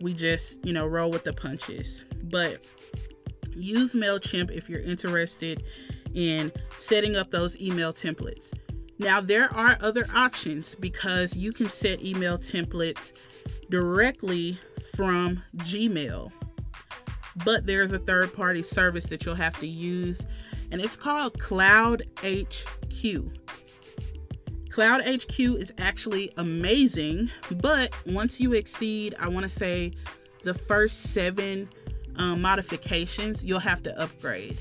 we 0.00 0.14
just, 0.14 0.64
you 0.66 0.72
know, 0.72 0.86
roll 0.86 1.10
with 1.10 1.24
the 1.24 1.32
punches. 1.32 2.04
But 2.24 2.64
use 3.54 3.94
MailChimp 3.94 4.50
if 4.50 4.68
you're 4.68 4.80
interested 4.80 5.62
in 6.14 6.50
setting 6.76 7.16
up 7.16 7.30
those 7.30 7.60
email 7.60 7.92
templates. 7.92 8.52
Now, 8.98 9.20
there 9.20 9.52
are 9.52 9.76
other 9.80 10.06
options 10.14 10.74
because 10.74 11.36
you 11.36 11.52
can 11.52 11.68
set 11.68 12.04
email 12.04 12.38
templates 12.38 13.12
directly 13.70 14.58
from 14.94 15.42
Gmail. 15.56 16.30
But 17.44 17.66
there's 17.66 17.92
a 17.92 17.98
third 17.98 18.32
party 18.32 18.62
service 18.62 19.06
that 19.06 19.26
you'll 19.26 19.34
have 19.34 19.58
to 19.58 19.66
use, 19.66 20.24
and 20.70 20.80
it's 20.80 20.96
called 20.96 21.38
Cloud 21.40 22.02
HQ. 22.22 23.22
Cloud 24.70 25.02
HQ 25.02 25.38
is 25.38 25.72
actually 25.78 26.32
amazing, 26.36 27.30
but 27.50 27.92
once 28.06 28.40
you 28.40 28.52
exceed, 28.52 29.14
I 29.18 29.28
want 29.28 29.44
to 29.44 29.48
say, 29.48 29.92
the 30.44 30.54
first 30.54 31.12
seven 31.12 31.68
um, 32.16 32.42
modifications, 32.42 33.44
you'll 33.44 33.60
have 33.60 33.82
to 33.84 34.00
upgrade. 34.00 34.58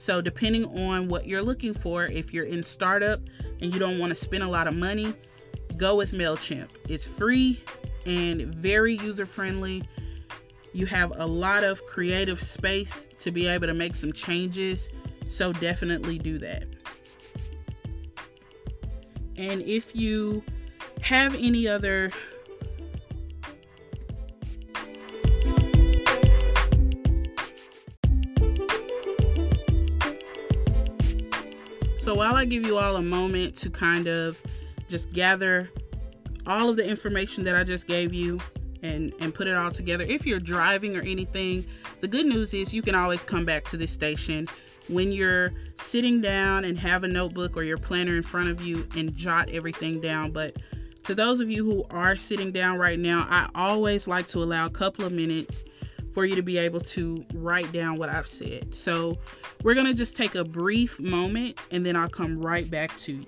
So, 0.00 0.22
depending 0.22 0.64
on 0.88 1.08
what 1.08 1.26
you're 1.26 1.42
looking 1.42 1.74
for, 1.74 2.06
if 2.06 2.32
you're 2.32 2.46
in 2.46 2.64
startup 2.64 3.20
and 3.60 3.70
you 3.70 3.78
don't 3.78 3.98
want 3.98 4.08
to 4.08 4.16
spend 4.16 4.42
a 4.42 4.48
lot 4.48 4.66
of 4.66 4.74
money, 4.74 5.12
go 5.76 5.94
with 5.94 6.12
MailChimp. 6.12 6.70
It's 6.88 7.06
free 7.06 7.62
and 8.06 8.46
very 8.54 8.96
user 8.96 9.26
friendly. 9.26 9.82
You 10.72 10.86
have 10.86 11.12
a 11.16 11.26
lot 11.26 11.64
of 11.64 11.84
creative 11.84 12.42
space 12.42 13.08
to 13.18 13.30
be 13.30 13.46
able 13.46 13.66
to 13.66 13.74
make 13.74 13.94
some 13.94 14.10
changes, 14.10 14.88
so 15.28 15.52
definitely 15.52 16.18
do 16.18 16.38
that. 16.38 16.64
And 19.36 19.60
if 19.60 19.94
you 19.94 20.42
have 21.02 21.34
any 21.34 21.68
other 21.68 22.10
So 32.10 32.16
while 32.16 32.34
I 32.34 32.44
give 32.44 32.66
you 32.66 32.76
all 32.76 32.96
a 32.96 33.02
moment 33.02 33.54
to 33.58 33.70
kind 33.70 34.08
of 34.08 34.36
just 34.88 35.12
gather 35.12 35.70
all 36.44 36.68
of 36.68 36.76
the 36.76 36.84
information 36.84 37.44
that 37.44 37.54
I 37.54 37.62
just 37.62 37.86
gave 37.86 38.12
you, 38.12 38.40
and 38.82 39.12
and 39.20 39.32
put 39.32 39.46
it 39.46 39.54
all 39.54 39.70
together. 39.70 40.02
If 40.02 40.26
you're 40.26 40.40
driving 40.40 40.96
or 40.96 41.02
anything, 41.02 41.64
the 42.00 42.08
good 42.08 42.26
news 42.26 42.52
is 42.52 42.74
you 42.74 42.82
can 42.82 42.96
always 42.96 43.22
come 43.22 43.44
back 43.44 43.62
to 43.66 43.76
this 43.76 43.92
station 43.92 44.48
when 44.88 45.12
you're 45.12 45.52
sitting 45.76 46.20
down 46.20 46.64
and 46.64 46.76
have 46.80 47.04
a 47.04 47.08
notebook 47.08 47.56
or 47.56 47.62
your 47.62 47.78
planner 47.78 48.16
in 48.16 48.24
front 48.24 48.48
of 48.48 48.60
you 48.60 48.88
and 48.96 49.14
jot 49.14 49.48
everything 49.50 50.00
down. 50.00 50.32
But 50.32 50.56
to 51.04 51.14
those 51.14 51.38
of 51.38 51.48
you 51.48 51.64
who 51.64 51.84
are 51.90 52.16
sitting 52.16 52.50
down 52.50 52.76
right 52.76 52.98
now, 52.98 53.24
I 53.30 53.48
always 53.54 54.08
like 54.08 54.26
to 54.28 54.42
allow 54.42 54.66
a 54.66 54.70
couple 54.70 55.04
of 55.04 55.12
minutes 55.12 55.62
for 56.12 56.24
you 56.24 56.34
to 56.36 56.42
be 56.42 56.58
able 56.58 56.80
to 56.80 57.24
write 57.34 57.70
down 57.72 57.96
what 57.96 58.08
I've 58.08 58.26
said. 58.26 58.74
So 58.74 59.18
we're 59.62 59.74
going 59.74 59.86
to 59.86 59.94
just 59.94 60.16
take 60.16 60.34
a 60.34 60.44
brief 60.44 60.98
moment 61.00 61.58
and 61.70 61.84
then 61.84 61.96
I'll 61.96 62.08
come 62.08 62.40
right 62.40 62.68
back 62.70 62.96
to 62.98 63.12
you. 63.12 63.26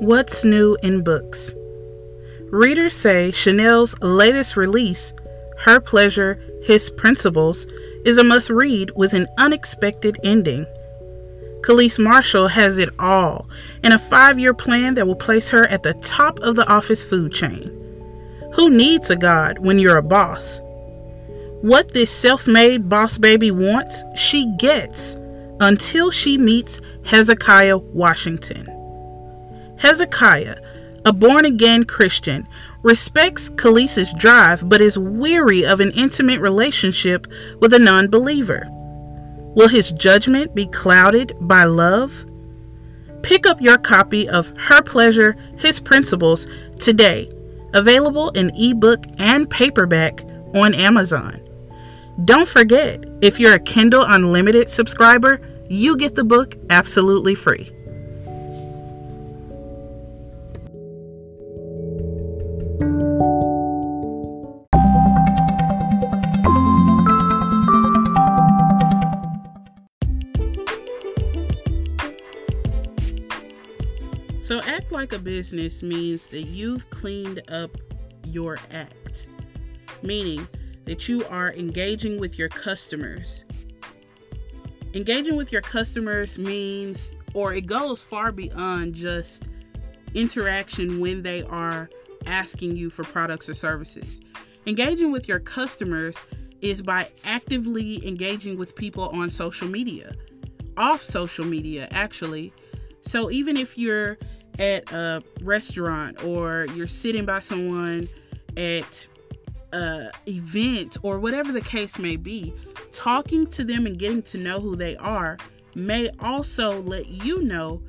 What's 0.00 0.44
new 0.44 0.76
in 0.82 1.02
books? 1.02 1.54
Readers 2.50 2.94
say 2.94 3.30
Chanel's 3.30 3.98
latest 4.02 4.54
release, 4.54 5.14
Her 5.64 5.80
Pleasure, 5.80 6.38
His 6.62 6.90
Principles, 6.90 7.66
is 8.04 8.18
a 8.18 8.24
must 8.24 8.50
read 8.50 8.90
with 8.96 9.14
an 9.14 9.26
unexpected 9.38 10.18
ending. 10.22 10.66
Khalees 11.62 11.98
Marshall 11.98 12.48
has 12.48 12.76
it 12.76 12.90
all 12.98 13.48
in 13.82 13.92
a 13.92 13.98
five 13.98 14.38
year 14.38 14.52
plan 14.52 14.92
that 14.92 15.06
will 15.06 15.16
place 15.16 15.48
her 15.48 15.66
at 15.68 15.82
the 15.82 15.94
top 15.94 16.38
of 16.40 16.56
the 16.56 16.68
office 16.68 17.02
food 17.02 17.32
chain. 17.32 17.62
Who 18.52 18.68
needs 18.68 19.08
a 19.08 19.16
God 19.16 19.58
when 19.58 19.78
you're 19.78 19.96
a 19.96 20.02
boss? 20.02 20.60
What 21.62 21.94
this 21.94 22.10
self 22.10 22.46
made 22.46 22.90
boss 22.90 23.16
baby 23.16 23.50
wants, 23.50 24.04
she 24.14 24.44
gets 24.58 25.16
until 25.60 26.10
she 26.10 26.36
meets 26.36 26.78
Hezekiah 27.06 27.78
Washington. 27.78 28.66
Hezekiah, 29.78 30.58
a 31.04 31.12
born 31.12 31.44
again 31.44 31.84
Christian, 31.84 32.46
respects 32.82 33.50
Khalees's 33.50 34.12
drive 34.14 34.68
but 34.68 34.80
is 34.80 34.98
weary 34.98 35.64
of 35.64 35.80
an 35.80 35.92
intimate 35.92 36.40
relationship 36.40 37.26
with 37.60 37.72
a 37.74 37.78
non 37.78 38.08
believer. 38.08 38.68
Will 39.54 39.68
his 39.68 39.92
judgment 39.92 40.54
be 40.54 40.66
clouded 40.66 41.36
by 41.40 41.64
love? 41.64 42.26
Pick 43.22 43.46
up 43.46 43.60
your 43.60 43.78
copy 43.78 44.28
of 44.28 44.52
Her 44.58 44.82
Pleasure, 44.82 45.36
His 45.56 45.80
Principles 45.80 46.46
today, 46.78 47.30
available 47.72 48.30
in 48.30 48.50
ebook 48.54 49.04
and 49.18 49.48
paperback 49.48 50.22
on 50.54 50.74
Amazon. 50.74 51.40
Don't 52.24 52.48
forget, 52.48 53.04
if 53.22 53.40
you're 53.40 53.54
a 53.54 53.58
Kindle 53.58 54.04
Unlimited 54.06 54.68
subscriber, 54.68 55.40
you 55.68 55.96
get 55.96 56.14
the 56.14 56.24
book 56.24 56.56
absolutely 56.70 57.34
free. 57.34 57.70
Like 75.04 75.12
a 75.12 75.18
business 75.18 75.82
means 75.82 76.28
that 76.28 76.44
you've 76.44 76.88
cleaned 76.88 77.42
up 77.50 77.76
your 78.24 78.58
act, 78.70 79.26
meaning 80.00 80.48
that 80.86 81.10
you 81.10 81.22
are 81.26 81.52
engaging 81.52 82.18
with 82.18 82.38
your 82.38 82.48
customers. 82.48 83.44
Engaging 84.94 85.36
with 85.36 85.52
your 85.52 85.60
customers 85.60 86.38
means, 86.38 87.12
or 87.34 87.52
it 87.52 87.66
goes 87.66 88.02
far 88.02 88.32
beyond 88.32 88.94
just 88.94 89.46
interaction 90.14 91.00
when 91.00 91.22
they 91.22 91.42
are 91.42 91.90
asking 92.24 92.74
you 92.74 92.88
for 92.88 93.04
products 93.04 93.46
or 93.50 93.52
services. 93.52 94.22
Engaging 94.64 95.12
with 95.12 95.28
your 95.28 95.38
customers 95.38 96.16
is 96.62 96.80
by 96.80 97.06
actively 97.26 98.08
engaging 98.08 98.56
with 98.56 98.74
people 98.74 99.10
on 99.10 99.28
social 99.28 99.68
media, 99.68 100.14
off 100.78 101.04
social 101.04 101.44
media, 101.44 101.88
actually. 101.90 102.54
So 103.02 103.30
even 103.30 103.58
if 103.58 103.76
you're 103.76 104.16
at 104.58 104.90
a 104.92 105.22
restaurant 105.42 106.22
or 106.24 106.66
you're 106.74 106.86
sitting 106.86 107.24
by 107.24 107.40
someone 107.40 108.08
at 108.56 109.06
a 109.72 110.10
event 110.26 110.96
or 111.02 111.18
whatever 111.18 111.52
the 111.52 111.60
case 111.60 111.98
may 111.98 112.16
be, 112.16 112.54
talking 112.92 113.46
to 113.48 113.64
them 113.64 113.86
and 113.86 113.98
getting 113.98 114.22
to 114.22 114.38
know 114.38 114.60
who 114.60 114.76
they 114.76 114.96
are 114.96 115.36
may 115.74 116.08
also 116.20 116.80
let 116.82 117.08
you 117.08 117.42
know 117.42 117.82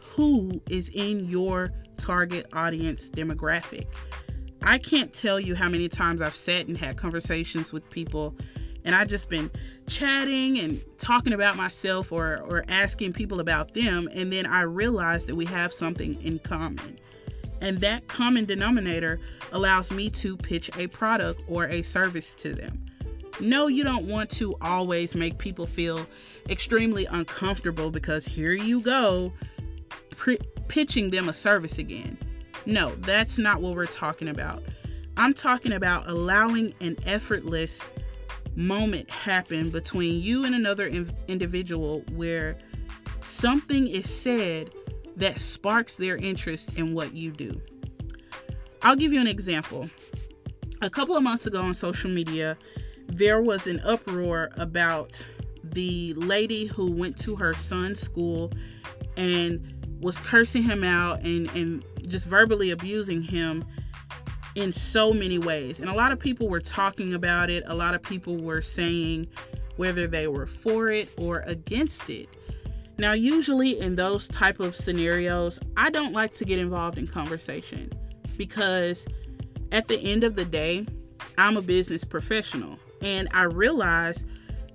who 0.00 0.60
is 0.68 0.90
in 0.90 1.24
your 1.26 1.72
target 1.96 2.46
audience 2.52 3.08
demographic. 3.10 3.86
I 4.62 4.76
can't 4.76 5.12
tell 5.12 5.40
you 5.40 5.54
how 5.54 5.70
many 5.70 5.88
times 5.88 6.20
I've 6.20 6.34
sat 6.34 6.66
and 6.66 6.76
had 6.76 6.98
conversations 6.98 7.72
with 7.72 7.88
people 7.88 8.36
and 8.84 8.94
I've 8.94 9.08
just 9.08 9.28
been 9.28 9.50
chatting 9.88 10.58
and 10.58 10.82
talking 10.98 11.32
about 11.32 11.56
myself 11.56 12.12
or, 12.12 12.38
or 12.38 12.64
asking 12.68 13.12
people 13.12 13.40
about 13.40 13.74
them. 13.74 14.08
And 14.14 14.32
then 14.32 14.46
I 14.46 14.62
realized 14.62 15.26
that 15.26 15.34
we 15.34 15.44
have 15.46 15.72
something 15.72 16.20
in 16.22 16.38
common. 16.38 16.98
And 17.60 17.78
that 17.80 18.08
common 18.08 18.46
denominator 18.46 19.20
allows 19.52 19.90
me 19.90 20.08
to 20.10 20.36
pitch 20.36 20.70
a 20.78 20.86
product 20.86 21.44
or 21.46 21.66
a 21.66 21.82
service 21.82 22.34
to 22.36 22.54
them. 22.54 22.86
No, 23.40 23.66
you 23.66 23.84
don't 23.84 24.06
want 24.06 24.30
to 24.30 24.54
always 24.60 25.14
make 25.14 25.38
people 25.38 25.66
feel 25.66 26.06
extremely 26.48 27.06
uncomfortable 27.06 27.90
because 27.90 28.24
here 28.24 28.52
you 28.52 28.80
go 28.80 29.32
pitching 30.68 31.10
them 31.10 31.28
a 31.28 31.32
service 31.32 31.78
again. 31.78 32.18
No, 32.66 32.94
that's 32.96 33.38
not 33.38 33.62
what 33.62 33.74
we're 33.74 33.86
talking 33.86 34.28
about. 34.28 34.62
I'm 35.16 35.34
talking 35.34 35.72
about 35.72 36.08
allowing 36.08 36.74
an 36.80 36.96
effortless 37.06 37.84
moment 38.56 39.08
happen 39.10 39.70
between 39.70 40.20
you 40.20 40.44
and 40.44 40.54
another 40.54 40.86
in- 40.86 41.14
individual 41.28 42.04
where 42.12 42.58
something 43.22 43.86
is 43.86 44.12
said 44.12 44.70
that 45.16 45.40
sparks 45.40 45.96
their 45.96 46.16
interest 46.16 46.76
in 46.76 46.94
what 46.94 47.14
you 47.14 47.30
do. 47.30 47.60
I'll 48.82 48.96
give 48.96 49.12
you 49.12 49.20
an 49.20 49.26
example. 49.26 49.88
A 50.82 50.88
couple 50.88 51.16
of 51.16 51.22
months 51.22 51.46
ago 51.46 51.60
on 51.62 51.74
social 51.74 52.10
media, 52.10 52.56
there 53.06 53.42
was 53.42 53.66
an 53.66 53.80
uproar 53.80 54.50
about 54.56 55.26
the 55.62 56.14
lady 56.14 56.66
who 56.66 56.90
went 56.90 57.18
to 57.18 57.36
her 57.36 57.52
son's 57.52 58.00
school 58.00 58.50
and 59.16 59.98
was 60.00 60.16
cursing 60.16 60.62
him 60.62 60.82
out 60.82 61.20
and, 61.24 61.48
and 61.54 61.84
just 62.06 62.26
verbally 62.26 62.70
abusing 62.70 63.20
him 63.20 63.64
in 64.54 64.72
so 64.72 65.12
many 65.12 65.38
ways. 65.38 65.80
And 65.80 65.88
a 65.88 65.94
lot 65.94 66.12
of 66.12 66.18
people 66.18 66.48
were 66.48 66.60
talking 66.60 67.14
about 67.14 67.50
it. 67.50 67.62
A 67.66 67.74
lot 67.74 67.94
of 67.94 68.02
people 68.02 68.36
were 68.36 68.62
saying 68.62 69.28
whether 69.76 70.06
they 70.06 70.28
were 70.28 70.46
for 70.46 70.90
it 70.90 71.08
or 71.18 71.40
against 71.46 72.10
it. 72.10 72.28
Now, 72.98 73.12
usually 73.12 73.78
in 73.78 73.96
those 73.96 74.28
type 74.28 74.60
of 74.60 74.76
scenarios, 74.76 75.58
I 75.76 75.90
don't 75.90 76.12
like 76.12 76.34
to 76.34 76.44
get 76.44 76.58
involved 76.58 76.98
in 76.98 77.06
conversation 77.06 77.90
because 78.36 79.06
at 79.72 79.88
the 79.88 79.98
end 79.98 80.24
of 80.24 80.34
the 80.34 80.44
day, 80.44 80.86
I'm 81.38 81.56
a 81.56 81.62
business 81.62 82.04
professional 82.04 82.78
and 83.00 83.28
I 83.32 83.44
realize 83.44 84.26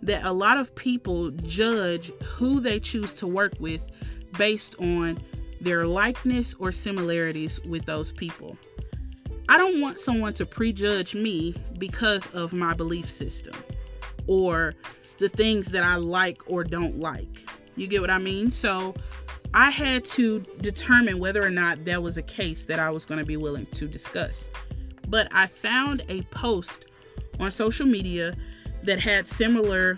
that 0.02 0.26
a 0.26 0.32
lot 0.32 0.58
of 0.58 0.74
people 0.76 1.32
judge 1.32 2.12
who 2.24 2.60
they 2.60 2.80
choose 2.80 3.14
to 3.14 3.28
work 3.28 3.54
with 3.60 3.92
based 4.38 4.76
on 4.80 5.20
their 5.62 5.86
likeness 5.86 6.56
or 6.60 6.72
similarities 6.72 7.60
with 7.62 7.86
those 7.86 8.12
people. 8.12 8.58
I 9.48 9.58
don't 9.58 9.80
want 9.80 10.00
someone 10.00 10.34
to 10.34 10.46
prejudge 10.46 11.14
me 11.14 11.54
because 11.78 12.26
of 12.28 12.54
my 12.54 12.74
belief 12.74 13.10
system 13.10 13.56
or 14.28 14.74
the 15.18 15.30
things 15.30 15.72
that 15.72 15.84
I 15.84 15.96
like 15.96 16.42
or 16.48 16.64
don't 16.64 17.00
like. 17.00 17.48
You 17.76 17.88
get 17.88 18.02
what 18.02 18.10
I 18.10 18.18
mean? 18.18 18.50
So 18.50 18.96
I 19.54 19.70
had 19.70 20.04
to 20.06 20.40
determine 20.62 21.20
whether 21.20 21.44
or 21.44 21.50
not 21.50 21.86
that 21.86 22.02
was 22.02 22.18
a 22.18 22.22
case 22.22 22.64
that 22.66 22.80
I 22.80 22.90
was 22.90 23.06
going 23.06 23.20
to 23.20 23.26
be 23.26 23.38
willing 23.38 23.68
to 23.68 23.88
discuss. 23.88 24.50
But 25.08 25.28
I 25.32 25.48
found 25.48 26.04
a 26.10 26.24
post 26.24 26.86
on 27.40 27.52
social 27.52 27.86
media 27.86 28.36
that 28.84 29.00
had 29.00 29.28
similar 29.28 29.98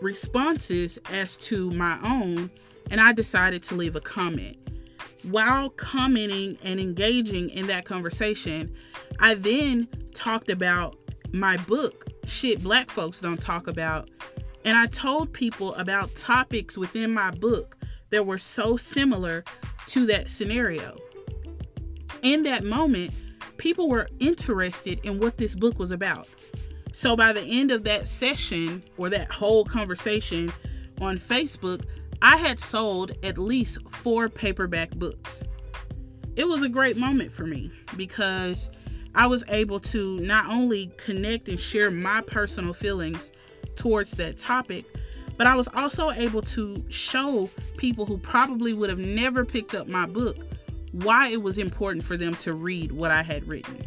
responses 0.00 0.98
as 1.10 1.36
to 1.36 1.70
my 1.72 1.98
own, 2.04 2.50
and 2.90 3.00
I 3.00 3.12
decided 3.12 3.62
to 3.64 3.74
leave 3.74 3.96
a 3.96 4.00
comment 4.00 4.56
while 5.30 5.70
commenting 5.70 6.56
and 6.62 6.78
engaging 6.78 7.50
in 7.50 7.66
that 7.66 7.84
conversation, 7.84 8.74
I 9.18 9.34
then 9.34 9.88
talked 10.14 10.50
about 10.50 10.96
my 11.32 11.56
book, 11.56 12.06
Shit 12.26 12.62
Black 12.62 12.90
Folks 12.90 13.20
Don't 13.20 13.40
Talk 13.40 13.66
About. 13.66 14.08
And 14.64 14.76
I 14.76 14.86
told 14.86 15.32
people 15.32 15.74
about 15.74 16.14
topics 16.14 16.78
within 16.78 17.12
my 17.12 17.30
book 17.30 17.76
that 18.10 18.26
were 18.26 18.38
so 18.38 18.76
similar 18.76 19.44
to 19.88 20.06
that 20.06 20.30
scenario. 20.30 20.96
In 22.22 22.42
that 22.44 22.64
moment, 22.64 23.12
people 23.56 23.88
were 23.88 24.08
interested 24.18 25.00
in 25.04 25.18
what 25.18 25.38
this 25.38 25.54
book 25.54 25.78
was 25.78 25.90
about. 25.90 26.28
So 26.92 27.16
by 27.16 27.32
the 27.32 27.42
end 27.42 27.70
of 27.70 27.84
that 27.84 28.08
session 28.08 28.82
or 28.96 29.10
that 29.10 29.30
whole 29.30 29.64
conversation 29.64 30.52
on 31.00 31.18
Facebook, 31.18 31.84
I 32.22 32.36
had 32.36 32.58
sold 32.58 33.12
at 33.22 33.38
least 33.38 33.78
four 33.90 34.28
paperback 34.28 34.90
books. 34.90 35.44
It 36.36 36.48
was 36.48 36.62
a 36.62 36.68
great 36.68 36.96
moment 36.96 37.32
for 37.32 37.46
me 37.46 37.70
because 37.96 38.70
I 39.14 39.26
was 39.26 39.44
able 39.48 39.80
to 39.80 40.18
not 40.20 40.46
only 40.46 40.92
connect 40.98 41.48
and 41.48 41.58
share 41.58 41.90
my 41.90 42.20
personal 42.20 42.74
feelings 42.74 43.32
towards 43.74 44.12
that 44.12 44.36
topic, 44.36 44.84
but 45.36 45.46
I 45.46 45.54
was 45.54 45.68
also 45.74 46.10
able 46.10 46.42
to 46.42 46.82
show 46.88 47.50
people 47.76 48.06
who 48.06 48.18
probably 48.18 48.72
would 48.72 48.90
have 48.90 48.98
never 48.98 49.44
picked 49.44 49.74
up 49.74 49.86
my 49.86 50.06
book 50.06 50.36
why 50.92 51.28
it 51.28 51.42
was 51.42 51.58
important 51.58 52.04
for 52.04 52.16
them 52.16 52.34
to 52.36 52.54
read 52.54 52.92
what 52.92 53.10
I 53.10 53.22
had 53.22 53.46
written. 53.46 53.84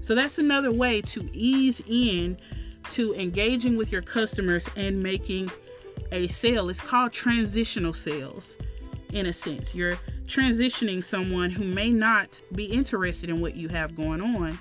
So 0.00 0.14
that's 0.14 0.38
another 0.38 0.72
way 0.72 1.00
to 1.02 1.28
ease 1.32 1.80
in 1.88 2.36
to 2.90 3.14
engaging 3.14 3.76
with 3.76 3.92
your 3.92 4.02
customers 4.02 4.68
and 4.76 5.02
making 5.02 5.50
a 6.12 6.28
sale. 6.28 6.68
It's 6.68 6.80
called 6.80 7.12
transitional 7.12 7.94
sales 7.94 8.56
in 9.12 9.26
a 9.26 9.32
sense. 9.32 9.74
You're 9.74 9.96
transitioning 10.26 11.04
someone 11.04 11.50
who 11.50 11.64
may 11.64 11.90
not 11.90 12.40
be 12.54 12.66
interested 12.66 13.28
in 13.28 13.40
what 13.40 13.56
you 13.56 13.68
have 13.68 13.96
going 13.96 14.20
on 14.20 14.58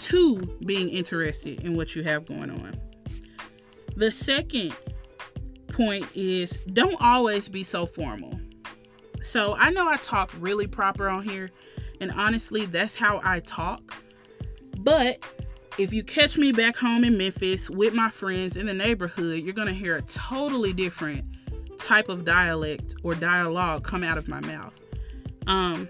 to 0.00 0.40
being 0.64 0.88
interested 0.88 1.62
in 1.64 1.76
what 1.76 1.94
you 1.94 2.02
have 2.02 2.26
going 2.26 2.50
on. 2.50 2.80
The 3.96 4.10
second 4.10 4.74
point 5.68 6.06
is 6.14 6.52
don't 6.72 7.00
always 7.00 7.48
be 7.48 7.64
so 7.64 7.86
formal. 7.86 8.38
So 9.20 9.56
I 9.56 9.70
know 9.70 9.88
I 9.88 9.96
talk 9.96 10.32
really 10.38 10.66
proper 10.66 11.08
on 11.08 11.24
here, 11.24 11.50
and 12.00 12.12
honestly, 12.12 12.66
that's 12.66 12.94
how 12.94 13.20
I 13.24 13.40
talk. 13.40 13.94
But 14.80 15.24
if 15.78 15.92
you 15.92 16.02
catch 16.02 16.36
me 16.36 16.50
back 16.50 16.76
home 16.76 17.04
in 17.04 17.16
Memphis 17.16 17.70
with 17.70 17.94
my 17.94 18.10
friends 18.10 18.56
in 18.56 18.66
the 18.66 18.74
neighborhood, 18.74 19.42
you're 19.44 19.54
going 19.54 19.68
to 19.68 19.74
hear 19.74 19.96
a 19.96 20.02
totally 20.02 20.72
different 20.72 21.24
type 21.78 22.08
of 22.08 22.24
dialect 22.24 22.96
or 23.04 23.14
dialogue 23.14 23.84
come 23.84 24.02
out 24.02 24.18
of 24.18 24.26
my 24.26 24.40
mouth. 24.40 24.74
Um, 25.46 25.88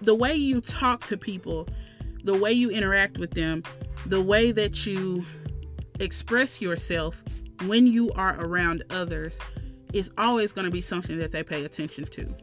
the 0.00 0.14
way 0.14 0.34
you 0.34 0.60
talk 0.60 1.04
to 1.04 1.16
people, 1.16 1.68
the 2.24 2.36
way 2.36 2.52
you 2.52 2.68
interact 2.70 3.16
with 3.18 3.30
them, 3.30 3.62
the 4.06 4.20
way 4.20 4.50
that 4.50 4.84
you 4.84 5.24
express 6.00 6.60
yourself 6.60 7.22
when 7.66 7.86
you 7.86 8.10
are 8.12 8.36
around 8.40 8.82
others 8.90 9.38
is 9.92 10.10
always 10.18 10.50
going 10.50 10.64
to 10.64 10.70
be 10.70 10.80
something 10.80 11.16
that 11.18 11.30
they 11.30 11.44
pay 11.44 11.64
attention 11.64 12.04
to. 12.06 12.34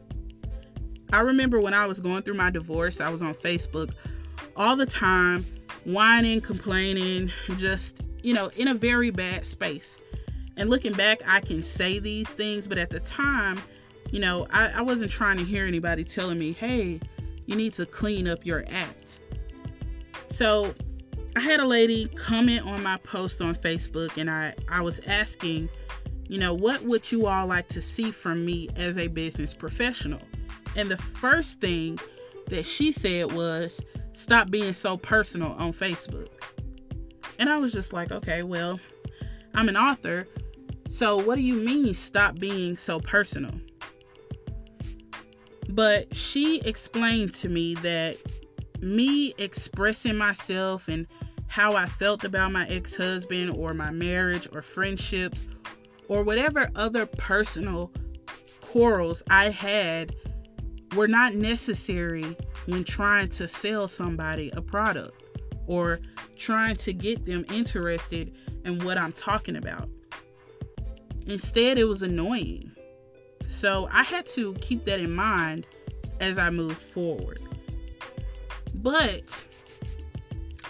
I 1.12 1.20
remember 1.20 1.60
when 1.60 1.74
I 1.74 1.84
was 1.86 2.00
going 2.00 2.22
through 2.22 2.34
my 2.34 2.48
divorce, 2.48 3.02
I 3.02 3.10
was 3.10 3.20
on 3.20 3.34
Facebook 3.34 3.92
all 4.56 4.76
the 4.76 4.86
time, 4.86 5.44
whining, 5.84 6.40
complaining, 6.40 7.30
just, 7.56 8.02
you 8.22 8.34
know, 8.34 8.50
in 8.56 8.68
a 8.68 8.74
very 8.74 9.10
bad 9.10 9.46
space. 9.46 9.98
And 10.56 10.68
looking 10.68 10.92
back, 10.92 11.22
I 11.26 11.40
can 11.40 11.62
say 11.62 11.98
these 11.98 12.32
things, 12.32 12.66
but 12.66 12.78
at 12.78 12.90
the 12.90 13.00
time, 13.00 13.60
you 14.10 14.20
know, 14.20 14.46
I, 14.50 14.68
I 14.68 14.82
wasn't 14.82 15.10
trying 15.10 15.38
to 15.38 15.44
hear 15.44 15.66
anybody 15.66 16.04
telling 16.04 16.38
me, 16.38 16.52
hey, 16.52 17.00
you 17.46 17.56
need 17.56 17.72
to 17.74 17.86
clean 17.86 18.28
up 18.28 18.44
your 18.44 18.64
act. 18.68 19.20
So 20.28 20.74
I 21.36 21.40
had 21.40 21.60
a 21.60 21.66
lady 21.66 22.06
comment 22.08 22.66
on 22.66 22.82
my 22.82 22.96
post 22.98 23.40
on 23.40 23.54
Facebook 23.54 24.16
and 24.16 24.30
I, 24.30 24.54
I 24.68 24.80
was 24.80 25.00
asking, 25.06 25.68
you 26.28 26.38
know, 26.38 26.54
what 26.54 26.82
would 26.82 27.10
you 27.10 27.26
all 27.26 27.46
like 27.46 27.68
to 27.68 27.80
see 27.80 28.10
from 28.10 28.44
me 28.44 28.68
as 28.76 28.98
a 28.98 29.08
business 29.08 29.54
professional? 29.54 30.20
And 30.76 30.90
the 30.90 30.96
first 30.96 31.60
thing 31.60 31.98
that 32.48 32.66
she 32.66 32.92
said 32.92 33.32
was, 33.32 33.80
stop 34.12 34.50
being 34.50 34.74
so 34.74 34.96
personal 34.96 35.52
on 35.52 35.72
Facebook. 35.72 36.28
And 37.38 37.48
I 37.48 37.56
was 37.56 37.72
just 37.72 37.92
like, 37.92 38.12
okay, 38.12 38.42
well, 38.42 38.78
I'm 39.54 39.68
an 39.68 39.76
author. 39.76 40.26
So 40.88 41.16
what 41.16 41.36
do 41.36 41.42
you 41.42 41.54
mean 41.54 41.94
stop 41.94 42.38
being 42.38 42.76
so 42.76 43.00
personal? 43.00 43.52
But 45.68 46.14
she 46.14 46.60
explained 46.60 47.32
to 47.34 47.48
me 47.48 47.74
that 47.76 48.16
me 48.80 49.34
expressing 49.38 50.16
myself 50.16 50.88
and 50.88 51.06
how 51.46 51.74
I 51.74 51.86
felt 51.86 52.24
about 52.24 52.52
my 52.52 52.66
ex 52.66 52.96
husband 52.96 53.50
or 53.56 53.74
my 53.74 53.90
marriage 53.90 54.48
or 54.52 54.62
friendships 54.62 55.44
or 56.08 56.22
whatever 56.22 56.70
other 56.74 57.06
personal 57.06 57.90
quarrels 58.60 59.22
I 59.30 59.50
had 59.50 60.14
were 60.94 61.08
not 61.08 61.34
necessary 61.34 62.36
when 62.66 62.84
trying 62.84 63.28
to 63.28 63.46
sell 63.48 63.88
somebody 63.88 64.50
a 64.54 64.62
product 64.62 65.22
or 65.66 66.00
trying 66.36 66.76
to 66.76 66.92
get 66.92 67.24
them 67.26 67.44
interested 67.52 68.34
in 68.64 68.84
what 68.84 68.98
I'm 68.98 69.12
talking 69.12 69.56
about. 69.56 69.88
Instead, 71.26 71.78
it 71.78 71.84
was 71.84 72.02
annoying. 72.02 72.72
So 73.42 73.88
I 73.92 74.02
had 74.02 74.26
to 74.28 74.54
keep 74.54 74.84
that 74.84 75.00
in 75.00 75.14
mind 75.14 75.66
as 76.20 76.38
I 76.38 76.50
moved 76.50 76.82
forward. 76.82 77.40
But 78.74 79.42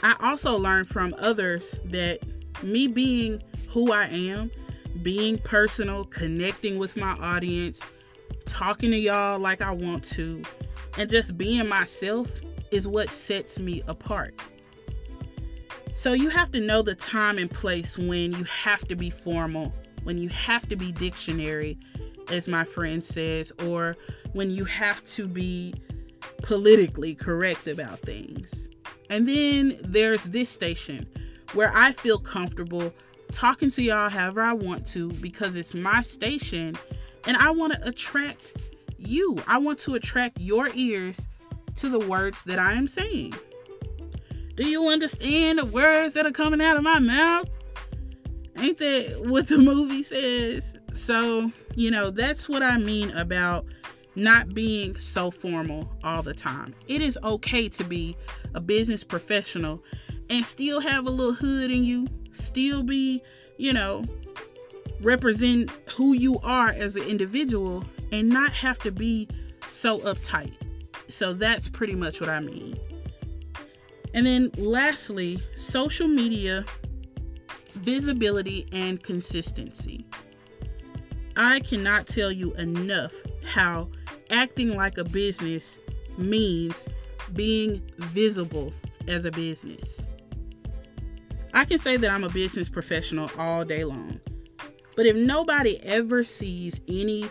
I 0.02 0.16
also 0.20 0.56
learned 0.56 0.88
from 0.88 1.14
others 1.18 1.80
that 1.86 2.20
me 2.62 2.86
being 2.86 3.42
who 3.68 3.92
I 3.92 4.04
am, 4.06 4.50
being 5.02 5.38
personal, 5.38 6.04
connecting 6.04 6.78
with 6.78 6.96
my 6.96 7.12
audience, 7.12 7.80
talking 8.50 8.90
to 8.90 8.98
y'all 8.98 9.38
like 9.38 9.62
I 9.62 9.70
want 9.70 10.04
to, 10.10 10.42
and 10.98 11.08
just 11.08 11.38
being 11.38 11.66
myself 11.68 12.28
is 12.70 12.86
what 12.86 13.10
sets 13.10 13.58
me 13.58 13.82
apart. 13.86 14.34
So 15.92 16.12
you 16.12 16.28
have 16.30 16.50
to 16.52 16.60
know 16.60 16.82
the 16.82 16.94
time 16.94 17.38
and 17.38 17.50
place 17.50 17.96
when 17.96 18.32
you 18.32 18.44
have 18.44 18.86
to 18.88 18.96
be 18.96 19.10
formal, 19.10 19.72
when 20.02 20.18
you 20.18 20.28
have 20.30 20.68
to 20.68 20.76
be 20.76 20.92
dictionary, 20.92 21.78
as 22.28 22.48
my 22.48 22.64
friend 22.64 23.04
says, 23.04 23.52
or 23.64 23.96
when 24.32 24.50
you 24.50 24.64
have 24.64 25.02
to 25.04 25.26
be 25.26 25.74
politically 26.42 27.14
correct 27.14 27.68
about 27.68 27.98
things. 28.00 28.68
And 29.08 29.26
then 29.26 29.78
there's 29.82 30.24
this 30.24 30.48
station 30.48 31.06
where 31.54 31.76
I 31.76 31.92
feel 31.92 32.18
comfortable 32.18 32.92
talking 33.30 33.70
to 33.70 33.82
y'all 33.82 34.08
however 34.08 34.42
I 34.42 34.52
want 34.52 34.86
to 34.88 35.12
because 35.14 35.56
it's 35.56 35.74
my 35.74 36.02
station 36.02 36.76
and 37.26 37.36
I 37.36 37.50
want 37.50 37.72
to 37.74 37.88
attract 37.88 38.56
you. 38.98 39.38
I 39.46 39.58
want 39.58 39.78
to 39.80 39.94
attract 39.94 40.40
your 40.40 40.70
ears 40.74 41.28
to 41.76 41.88
the 41.88 41.98
words 41.98 42.44
that 42.44 42.58
I 42.58 42.72
am 42.72 42.88
saying. 42.88 43.34
Do 44.56 44.66
you 44.66 44.88
understand 44.88 45.58
the 45.58 45.64
words 45.64 46.14
that 46.14 46.26
are 46.26 46.32
coming 46.32 46.60
out 46.60 46.76
of 46.76 46.82
my 46.82 46.98
mouth? 46.98 47.48
Ain't 48.56 48.78
that 48.78 49.22
what 49.24 49.48
the 49.48 49.58
movie 49.58 50.02
says? 50.02 50.74
So, 50.94 51.50
you 51.76 51.90
know, 51.90 52.10
that's 52.10 52.48
what 52.48 52.62
I 52.62 52.76
mean 52.76 53.10
about 53.12 53.64
not 54.16 54.52
being 54.52 54.98
so 54.98 55.30
formal 55.30 55.90
all 56.04 56.22
the 56.22 56.34
time. 56.34 56.74
It 56.88 57.00
is 57.00 57.18
okay 57.22 57.68
to 57.70 57.84
be 57.84 58.16
a 58.54 58.60
business 58.60 59.04
professional 59.04 59.82
and 60.28 60.44
still 60.44 60.80
have 60.80 61.06
a 61.06 61.10
little 61.10 61.32
hood 61.32 61.70
in 61.70 61.84
you, 61.84 62.06
still 62.32 62.82
be, 62.82 63.22
you 63.56 63.72
know, 63.72 64.04
represent 65.00 65.70
who 65.90 66.12
you 66.12 66.38
are 66.44 66.68
as 66.68 66.96
an 66.96 67.02
individual 67.04 67.84
and 68.12 68.28
not 68.28 68.52
have 68.52 68.78
to 68.80 68.90
be 68.90 69.28
so 69.70 69.98
uptight. 70.00 70.52
So 71.08 71.32
that's 71.32 71.68
pretty 71.68 71.94
much 71.94 72.20
what 72.20 72.30
I 72.30 72.40
mean. 72.40 72.78
And 74.14 74.26
then 74.26 74.50
lastly, 74.56 75.42
social 75.56 76.08
media 76.08 76.64
visibility 77.74 78.66
and 78.72 79.02
consistency. 79.02 80.04
I 81.36 81.60
cannot 81.60 82.06
tell 82.06 82.30
you 82.30 82.52
enough 82.54 83.12
how 83.44 83.88
acting 84.30 84.76
like 84.76 84.98
a 84.98 85.04
business 85.04 85.78
means 86.18 86.88
being 87.32 87.82
visible 87.96 88.72
as 89.08 89.24
a 89.24 89.30
business. 89.30 90.04
I 91.54 91.64
can 91.64 91.78
say 91.78 91.96
that 91.96 92.10
I'm 92.10 92.24
a 92.24 92.28
business 92.28 92.68
professional 92.68 93.30
all 93.38 93.64
day 93.64 93.84
long. 93.84 94.20
But 95.00 95.06
if 95.06 95.16
nobody 95.16 95.82
ever 95.82 96.24
sees 96.24 96.82
any 96.86 97.24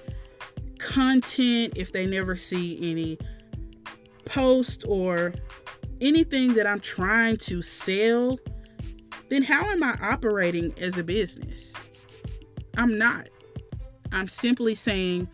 content, 0.79 1.73
if 1.75 1.91
they 1.91 2.08
never 2.08 2.36
see 2.36 2.79
any 2.82 3.19
post 4.25 4.86
or 4.88 5.36
anything 6.01 6.55
that 6.55 6.65
I'm 6.65 6.79
trying 6.79 7.38
to 7.38 7.62
sell, 7.62 8.39
then 9.29 9.43
how 9.43 9.69
am 9.69 9.84
I 9.84 9.95
operating 10.01 10.73
as 10.79 10.97
a 10.97 11.03
business? 11.03 11.75
I'm 12.75 12.97
not. 12.97 13.29
I'm 14.12 14.29
simply 14.29 14.73
saying, 14.73 15.29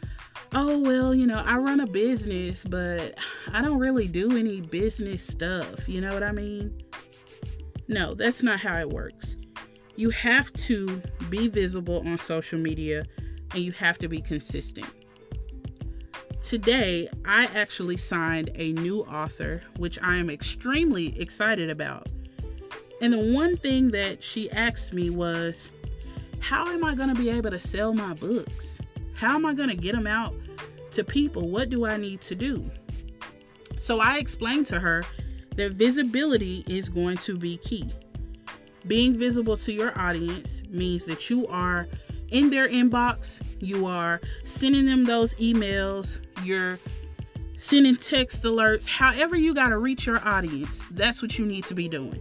oh, 0.51 0.77
well, 0.77 1.15
you 1.15 1.27
know, 1.27 1.37
I 1.37 1.55
run 1.55 1.79
a 1.79 1.87
business, 1.87 2.65
but 2.65 3.17
I 3.53 3.61
don't 3.61 3.79
really 3.79 4.09
do 4.09 4.37
any 4.37 4.59
business 4.59 5.25
stuff. 5.25 5.87
You 5.87 6.01
know 6.01 6.13
what 6.13 6.23
I 6.23 6.33
mean? 6.33 6.81
No, 7.87 8.13
that's 8.13 8.43
not 8.43 8.59
how 8.59 8.77
it 8.77 8.89
works. 8.89 9.37
You 9.95 10.10
have 10.10 10.51
to 10.53 11.01
be 11.29 11.47
visible 11.47 12.03
on 12.05 12.19
social 12.19 12.60
media 12.60 13.05
and 13.53 13.63
you 13.63 13.71
have 13.73 13.97
to 13.99 14.08
be 14.08 14.21
consistent. 14.21 14.88
today 16.41 17.08
I 17.25 17.45
actually 17.55 17.97
signed 17.97 18.51
a 18.55 18.73
new 18.73 19.01
author, 19.01 19.63
which 19.77 19.97
I 20.01 20.15
am 20.17 20.29
extremely 20.29 21.19
excited 21.19 21.69
about. 21.69 22.08
And 23.01 23.13
the 23.13 23.34
one 23.34 23.58
thing 23.58 23.89
that 23.89 24.23
she 24.23 24.51
asked 24.51 24.93
me 24.93 25.10
was, 25.10 25.69
How 26.39 26.67
am 26.67 26.84
I 26.84 26.93
going 26.95 27.10
to 27.10 27.15
be 27.15 27.29
able 27.29 27.51
to 27.51 27.60
sell 27.60 27.93
my 27.93 28.13
books? 28.13 28.79
How 29.15 29.36
am 29.36 29.45
I 29.45 29.53
going 29.53 29.69
to 29.69 29.75
get 29.75 29.95
them 29.95 30.08
out 30.08 30.34
to 30.91 31.03
people? 31.03 31.49
What 31.49 31.69
do 31.69 31.86
I 31.86 31.97
need 31.97 32.21
to 32.21 32.36
do? 32.36 32.69
So 33.77 33.99
I 33.99 34.17
explained 34.17 34.67
to 34.67 34.79
her 34.79 35.03
that 35.55 35.73
visibility 35.73 36.63
is 36.67 36.89
going 36.89 37.17
to 37.17 37.38
be 37.38 37.58
key. 37.58 37.89
Being 38.87 39.17
visible 39.17 39.57
to 39.57 39.73
your 39.73 39.97
audience 39.99 40.61
means 40.69 41.05
that 41.05 41.29
you 41.29 41.47
are 41.47 41.87
in 42.29 42.49
their 42.49 42.67
inbox, 42.67 43.41
you 43.59 43.85
are 43.85 44.21
sending 44.43 44.85
them 44.85 45.05
those 45.05 45.33
emails, 45.35 46.19
you're 46.43 46.79
sending 47.57 47.95
text 47.95 48.43
alerts, 48.43 48.87
however, 48.87 49.35
you 49.35 49.53
got 49.53 49.69
to 49.69 49.77
reach 49.77 50.05
your 50.05 50.25
audience. 50.27 50.81
That's 50.91 51.21
what 51.21 51.37
you 51.37 51.45
need 51.45 51.65
to 51.65 51.75
be 51.75 51.87
doing. 51.87 52.19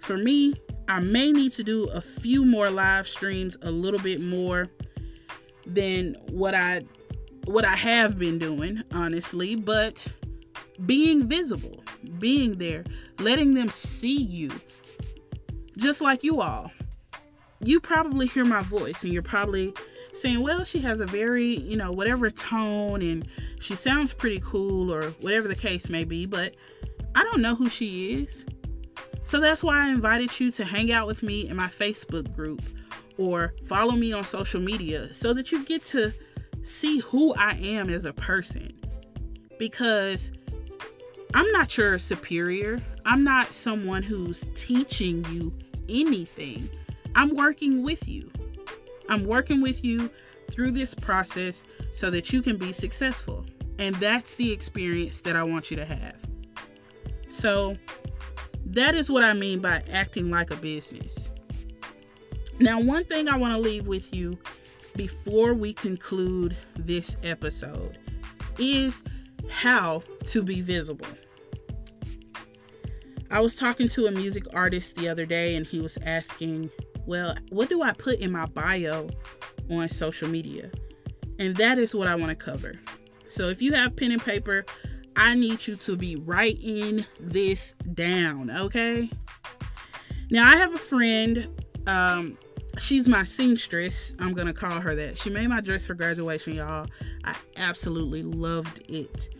For 0.00 0.16
me, 0.16 0.54
I 0.88 1.00
may 1.00 1.32
need 1.32 1.52
to 1.52 1.64
do 1.64 1.84
a 1.84 2.00
few 2.00 2.44
more 2.44 2.70
live 2.70 3.08
streams, 3.08 3.56
a 3.62 3.70
little 3.70 4.00
bit 4.00 4.20
more 4.20 4.66
than 5.66 6.14
what 6.28 6.54
I 6.54 6.82
what 7.46 7.64
I 7.64 7.74
have 7.76 8.18
been 8.18 8.38
doing, 8.38 8.82
honestly, 8.92 9.54
but 9.54 10.06
being 10.86 11.28
visible, 11.28 11.84
being 12.18 12.58
there, 12.58 12.84
letting 13.18 13.54
them 13.54 13.68
see 13.68 14.16
you. 14.16 14.50
Just 15.76 16.00
like 16.00 16.22
you 16.22 16.40
all. 16.40 16.70
You 17.60 17.80
probably 17.80 18.26
hear 18.26 18.44
my 18.44 18.62
voice 18.62 19.04
and 19.04 19.12
you're 19.12 19.22
probably 19.22 19.72
saying, 20.12 20.42
well, 20.42 20.64
she 20.64 20.80
has 20.80 21.00
a 21.00 21.06
very, 21.06 21.56
you 21.56 21.76
know, 21.76 21.90
whatever 21.90 22.30
tone 22.30 23.02
and 23.02 23.26
she 23.60 23.74
sounds 23.74 24.12
pretty 24.12 24.40
cool 24.44 24.92
or 24.92 25.10
whatever 25.20 25.48
the 25.48 25.54
case 25.54 25.88
may 25.88 26.04
be, 26.04 26.26
but 26.26 26.54
I 27.14 27.22
don't 27.24 27.40
know 27.40 27.54
who 27.54 27.68
she 27.68 28.14
is. 28.14 28.44
So 29.24 29.40
that's 29.40 29.64
why 29.64 29.86
I 29.86 29.88
invited 29.88 30.38
you 30.38 30.50
to 30.52 30.64
hang 30.64 30.92
out 30.92 31.06
with 31.06 31.22
me 31.22 31.48
in 31.48 31.56
my 31.56 31.68
Facebook 31.68 32.34
group 32.34 32.62
or 33.16 33.54
follow 33.64 33.92
me 33.92 34.12
on 34.12 34.24
social 34.24 34.60
media 34.60 35.12
so 35.12 35.32
that 35.32 35.50
you 35.50 35.64
get 35.64 35.82
to 35.84 36.12
see 36.62 36.98
who 37.00 37.34
I 37.34 37.52
am 37.52 37.88
as 37.88 38.04
a 38.04 38.12
person. 38.12 38.72
Because 39.58 40.32
I'm 41.32 41.50
not 41.52 41.76
your 41.76 41.98
superior. 41.98 42.78
I'm 43.04 43.24
not 43.24 43.54
someone 43.54 44.02
who's 44.02 44.44
teaching 44.54 45.24
you 45.32 45.52
anything. 45.88 46.68
I'm 47.14 47.34
working 47.34 47.82
with 47.82 48.08
you. 48.08 48.30
I'm 49.08 49.26
working 49.26 49.60
with 49.60 49.84
you 49.84 50.10
through 50.50 50.72
this 50.72 50.94
process 50.94 51.64
so 51.92 52.10
that 52.10 52.32
you 52.32 52.42
can 52.42 52.56
be 52.56 52.72
successful. 52.72 53.44
And 53.78 53.94
that's 53.96 54.34
the 54.34 54.52
experience 54.52 55.20
that 55.20 55.36
I 55.36 55.42
want 55.42 55.70
you 55.70 55.76
to 55.76 55.84
have. 55.84 56.16
So, 57.28 57.76
that 58.66 58.94
is 58.94 59.10
what 59.10 59.24
I 59.24 59.34
mean 59.34 59.60
by 59.60 59.82
acting 59.90 60.30
like 60.30 60.50
a 60.50 60.56
business. 60.56 61.30
Now, 62.60 62.80
one 62.80 63.04
thing 63.04 63.28
I 63.28 63.36
want 63.36 63.52
to 63.52 63.58
leave 63.58 63.86
with 63.86 64.14
you 64.14 64.38
before 64.96 65.54
we 65.54 65.72
conclude 65.72 66.56
this 66.76 67.16
episode 67.22 67.98
is 68.58 69.02
how 69.48 70.02
to 70.26 70.42
be 70.42 70.60
visible. 70.60 71.06
I 73.34 73.40
was 73.40 73.56
talking 73.56 73.88
to 73.88 74.06
a 74.06 74.12
music 74.12 74.44
artist 74.54 74.94
the 74.94 75.08
other 75.08 75.26
day 75.26 75.56
and 75.56 75.66
he 75.66 75.80
was 75.80 75.98
asking, 76.06 76.70
Well, 77.04 77.34
what 77.48 77.68
do 77.68 77.82
I 77.82 77.92
put 77.92 78.20
in 78.20 78.30
my 78.30 78.46
bio 78.46 79.08
on 79.68 79.88
social 79.88 80.28
media? 80.28 80.70
And 81.40 81.56
that 81.56 81.76
is 81.76 81.96
what 81.96 82.06
I 82.06 82.14
want 82.14 82.30
to 82.30 82.36
cover. 82.36 82.74
So 83.28 83.48
if 83.48 83.60
you 83.60 83.72
have 83.72 83.96
pen 83.96 84.12
and 84.12 84.24
paper, 84.24 84.64
I 85.16 85.34
need 85.34 85.66
you 85.66 85.74
to 85.74 85.96
be 85.96 86.14
writing 86.14 87.06
this 87.18 87.74
down, 87.92 88.52
okay? 88.52 89.10
Now, 90.30 90.48
I 90.48 90.54
have 90.54 90.72
a 90.72 90.78
friend, 90.78 91.60
um, 91.88 92.38
she's 92.78 93.08
my 93.08 93.24
seamstress. 93.24 94.14
I'm 94.20 94.32
going 94.34 94.46
to 94.46 94.52
call 94.52 94.78
her 94.78 94.94
that. 94.94 95.18
She 95.18 95.28
made 95.28 95.48
my 95.48 95.60
dress 95.60 95.84
for 95.84 95.94
graduation, 95.94 96.54
y'all. 96.54 96.86
I 97.24 97.34
absolutely 97.56 98.22
loved 98.22 98.88
it. 98.88 99.34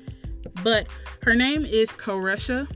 But 0.64 0.88
her 1.22 1.36
name 1.36 1.64
is 1.64 1.92
Koresha 1.92 2.68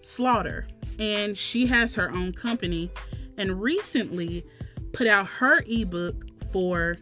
Slaughter, 0.00 0.66
and 0.98 1.36
she 1.36 1.66
has 1.66 1.94
her 1.94 2.10
own 2.10 2.32
company 2.32 2.90
and 3.36 3.60
recently 3.60 4.44
put 4.92 5.06
out 5.06 5.26
her 5.26 5.64
ebook 5.66 6.26
for 6.52 6.96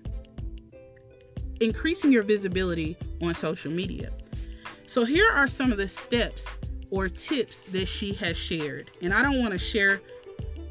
increasing 1.61 2.13
your 2.13 2.23
visibility 2.23 2.97
on 3.23 3.35
social 3.35 3.73
media. 3.73 4.11
So, 4.87 5.05
here 5.05 5.31
are 5.31 5.49
some 5.49 5.73
of 5.73 5.79
the 5.79 5.89
steps 5.89 6.55
or 6.91 7.09
tips 7.09 7.63
that 7.65 7.87
she 7.87 8.13
has 8.15 8.37
shared. 8.37 8.91
And 9.03 9.13
I 9.13 9.23
don't 9.23 9.41
want 9.41 9.53
to 9.53 9.59
share 9.59 10.01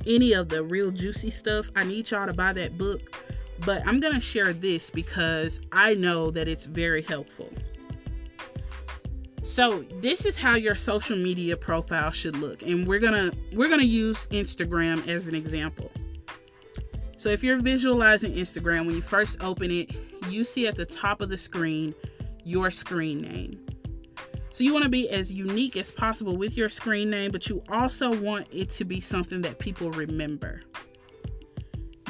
any 0.07 0.33
of 0.33 0.49
the 0.49 0.63
real 0.63 0.91
juicy 0.91 1.29
stuff. 1.29 1.69
I 1.75 1.83
need 1.83 2.09
y'all 2.11 2.25
to 2.25 2.33
buy 2.33 2.53
that 2.53 2.77
book, 2.77 3.23
but 3.65 3.85
I'm 3.85 3.99
going 3.99 4.13
to 4.13 4.19
share 4.19 4.53
this 4.53 4.89
because 4.89 5.59
I 5.71 5.93
know 5.95 6.31
that 6.31 6.47
it's 6.47 6.65
very 6.65 7.01
helpful. 7.01 7.51
So 9.45 9.85
this 10.01 10.25
is 10.25 10.35
how 10.35 10.55
your 10.55 10.75
social 10.75 11.15
media 11.15 11.55
profile 11.55 12.09
should 12.09 12.35
look. 12.37 12.63
And 12.63 12.87
we're 12.87 12.99
going 12.99 13.13
to 13.13 13.37
we're 13.53 13.67
going 13.67 13.79
to 13.79 13.85
use 13.85 14.25
Instagram 14.31 15.07
as 15.07 15.27
an 15.27 15.35
example. 15.35 15.91
So 17.17 17.29
if 17.29 17.43
you're 17.43 17.61
visualizing 17.61 18.33
Instagram 18.33 18.87
when 18.87 18.95
you 18.95 19.01
first 19.03 19.41
open 19.41 19.69
it, 19.69 19.95
you 20.29 20.43
see 20.43 20.67
at 20.67 20.75
the 20.75 20.85
top 20.85 21.21
of 21.21 21.29
the 21.29 21.37
screen 21.37 21.93
your 22.43 22.71
screen 22.71 23.21
name. 23.21 23.65
So 24.51 24.63
you 24.63 24.73
want 24.73 24.83
to 24.83 24.89
be 24.89 25.09
as 25.09 25.31
unique 25.31 25.77
as 25.77 25.91
possible 25.91 26.37
with 26.37 26.57
your 26.57 26.69
screen 26.69 27.11
name, 27.11 27.31
but 27.31 27.47
you 27.47 27.61
also 27.69 28.19
want 28.19 28.47
it 28.51 28.71
to 28.71 28.85
be 28.85 28.99
something 28.99 29.41
that 29.41 29.59
people 29.59 29.91
remember. 29.91 30.61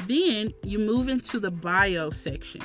Then 0.06 0.54
you 0.62 0.78
move 0.78 1.08
into 1.08 1.38
the 1.38 1.50
bio 1.50 2.10
section. 2.10 2.62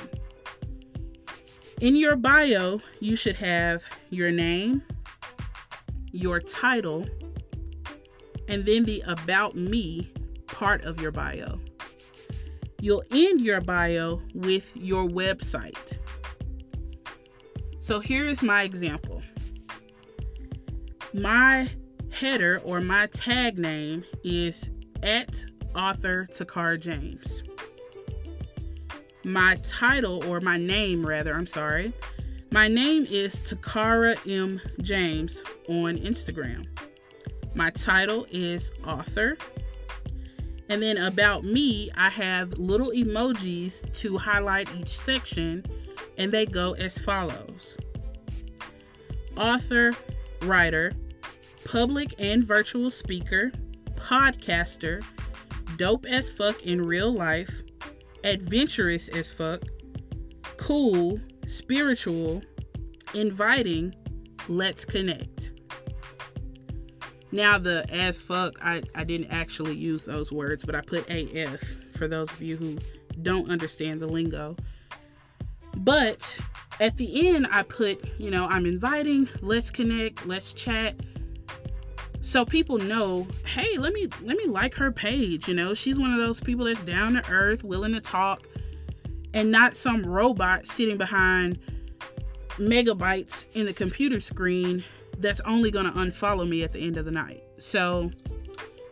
In 1.80 1.96
your 1.96 2.16
bio, 2.16 2.80
you 3.00 3.16
should 3.16 3.36
have 3.36 3.82
your 4.12 4.30
name, 4.30 4.82
your 6.12 6.38
title, 6.38 7.06
and 8.48 8.64
then 8.64 8.84
the 8.84 9.02
About 9.06 9.56
Me 9.56 10.12
part 10.46 10.82
of 10.84 11.00
your 11.00 11.10
bio. 11.10 11.58
You'll 12.80 13.04
end 13.10 13.40
your 13.40 13.60
bio 13.60 14.20
with 14.34 14.70
your 14.76 15.08
website. 15.08 15.98
So 17.80 18.00
here 18.00 18.28
is 18.28 18.42
my 18.42 18.62
example. 18.62 19.22
My 21.14 21.70
header 22.12 22.60
or 22.64 22.80
my 22.80 23.06
tag 23.06 23.58
name 23.58 24.04
is 24.22 24.68
at 25.02 25.44
author 25.74 26.28
Takara 26.32 26.78
James 26.78 27.42
my 29.24 29.56
title 29.66 30.24
or 30.26 30.40
my 30.40 30.56
name 30.56 31.06
rather, 31.06 31.34
I'm 31.34 31.46
sorry. 31.46 31.92
My 32.52 32.68
name 32.68 33.06
is 33.10 33.36
Takara 33.36 34.14
M. 34.30 34.60
James 34.82 35.42
on 35.70 35.96
Instagram. 35.96 36.66
My 37.54 37.70
title 37.70 38.26
is 38.30 38.70
author. 38.86 39.38
And 40.68 40.82
then 40.82 40.98
about 40.98 41.44
me, 41.44 41.90
I 41.96 42.10
have 42.10 42.52
little 42.58 42.90
emojis 42.90 43.90
to 44.00 44.18
highlight 44.18 44.68
each 44.76 44.90
section, 44.90 45.64
and 46.18 46.30
they 46.30 46.44
go 46.44 46.72
as 46.72 46.98
follows 46.98 47.78
author, 49.38 49.92
writer, 50.42 50.92
public 51.64 52.14
and 52.18 52.44
virtual 52.44 52.90
speaker, 52.90 53.50
podcaster, 53.94 55.02
dope 55.78 56.04
as 56.04 56.30
fuck 56.30 56.62
in 56.66 56.82
real 56.82 57.14
life, 57.14 57.62
adventurous 58.24 59.08
as 59.08 59.32
fuck, 59.32 59.62
cool, 60.58 61.18
spiritual, 61.52 62.42
inviting, 63.14 63.94
let's 64.48 64.84
connect. 64.84 65.52
Now, 67.30 67.58
the 67.58 67.86
as 67.90 68.20
fuck, 68.20 68.54
I, 68.62 68.82
I 68.94 69.04
didn't 69.04 69.30
actually 69.30 69.74
use 69.74 70.04
those 70.04 70.32
words, 70.32 70.64
but 70.64 70.74
I 70.74 70.80
put 70.80 71.08
AF 71.08 71.62
for 71.96 72.08
those 72.08 72.30
of 72.30 72.42
you 72.42 72.56
who 72.56 72.78
don't 73.22 73.50
understand 73.50 74.00
the 74.00 74.06
lingo. 74.06 74.56
But 75.78 76.38
at 76.80 76.96
the 76.96 77.28
end, 77.28 77.46
I 77.50 77.62
put, 77.62 78.02
you 78.18 78.30
know, 78.30 78.46
I'm 78.46 78.66
inviting, 78.66 79.28
let's 79.40 79.70
connect, 79.70 80.26
let's 80.26 80.52
chat, 80.52 80.94
so 82.24 82.44
people 82.44 82.78
know 82.78 83.26
hey 83.44 83.76
let 83.78 83.92
me 83.92 84.06
let 84.22 84.36
me 84.36 84.46
like 84.46 84.76
her 84.76 84.92
page 84.92 85.48
you 85.48 85.54
know 85.54 85.74
she's 85.74 85.98
one 85.98 86.12
of 86.12 86.18
those 86.18 86.38
people 86.40 86.64
that's 86.66 86.82
down 86.84 87.14
to 87.14 87.28
earth 87.28 87.64
willing 87.64 87.92
to 87.92 88.00
talk 88.00 88.46
and 89.34 89.50
not 89.50 89.76
some 89.76 90.04
robot 90.04 90.66
sitting 90.66 90.96
behind 90.96 91.58
megabytes 92.58 93.46
in 93.54 93.66
the 93.66 93.72
computer 93.72 94.20
screen 94.20 94.84
that's 95.18 95.40
only 95.40 95.70
going 95.70 95.86
to 95.86 95.92
unfollow 95.92 96.48
me 96.48 96.62
at 96.62 96.72
the 96.72 96.86
end 96.86 96.96
of 96.96 97.04
the 97.04 97.10
night 97.10 97.42
so 97.58 98.10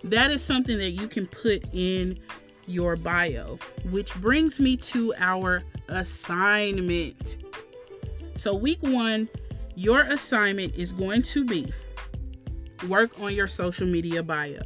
that 0.04 0.30
is 0.30 0.42
something 0.42 0.78
that 0.78 0.90
you 0.90 1.08
can 1.08 1.26
put 1.26 1.64
in 1.74 2.18
your 2.66 2.96
bio 2.96 3.58
which 3.90 4.14
brings 4.16 4.60
me 4.60 4.76
to 4.76 5.12
our 5.18 5.62
assignment 5.88 7.38
So, 8.40 8.54
week 8.54 8.78
one, 8.80 9.28
your 9.74 10.00
assignment 10.04 10.74
is 10.74 10.92
going 10.92 11.20
to 11.24 11.44
be 11.44 11.70
work 12.88 13.20
on 13.20 13.34
your 13.34 13.48
social 13.48 13.86
media 13.86 14.22
bio. 14.22 14.62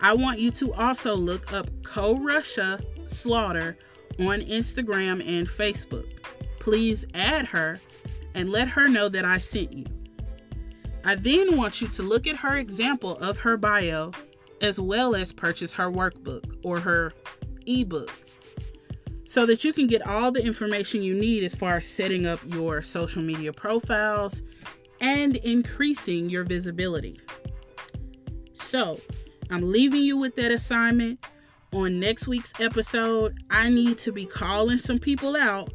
I 0.00 0.14
want 0.14 0.38
you 0.38 0.50
to 0.52 0.72
also 0.72 1.14
look 1.14 1.52
up 1.52 1.68
Koresha 1.82 2.82
Slaughter 3.06 3.76
on 4.20 4.40
Instagram 4.40 5.26
and 5.26 5.46
Facebook. 5.46 6.08
Please 6.58 7.06
add 7.14 7.46
her 7.46 7.78
and 8.34 8.50
let 8.50 8.68
her 8.68 8.88
know 8.88 9.08
that 9.08 9.24
I 9.24 9.38
sent 9.38 9.72
you. 9.72 9.86
I 11.04 11.14
then 11.14 11.56
want 11.56 11.80
you 11.80 11.88
to 11.88 12.02
look 12.02 12.26
at 12.26 12.36
her 12.36 12.56
example 12.56 13.18
of 13.18 13.38
her 13.38 13.56
bio 13.56 14.12
as 14.60 14.80
well 14.80 15.14
as 15.14 15.32
purchase 15.32 15.74
her 15.74 15.90
workbook 15.90 16.58
or 16.64 16.80
her 16.80 17.12
ebook 17.66 18.10
so 19.24 19.46
that 19.46 19.64
you 19.64 19.72
can 19.72 19.86
get 19.86 20.06
all 20.06 20.30
the 20.30 20.44
information 20.44 21.02
you 21.02 21.14
need 21.14 21.44
as 21.44 21.54
far 21.54 21.78
as 21.78 21.86
setting 21.86 22.26
up 22.26 22.40
your 22.54 22.82
social 22.82 23.22
media 23.22 23.52
profiles 23.52 24.42
and 25.00 25.36
increasing 25.36 26.30
your 26.30 26.44
visibility. 26.44 27.20
So, 28.52 28.98
I'm 29.50 29.70
leaving 29.70 30.02
you 30.02 30.16
with 30.16 30.36
that 30.36 30.52
assignment. 30.52 31.24
On 31.74 31.98
next 31.98 32.28
week's 32.28 32.52
episode, 32.60 33.36
I 33.50 33.68
need 33.68 33.98
to 33.98 34.12
be 34.12 34.26
calling 34.26 34.78
some 34.78 35.00
people 35.00 35.34
out 35.34 35.72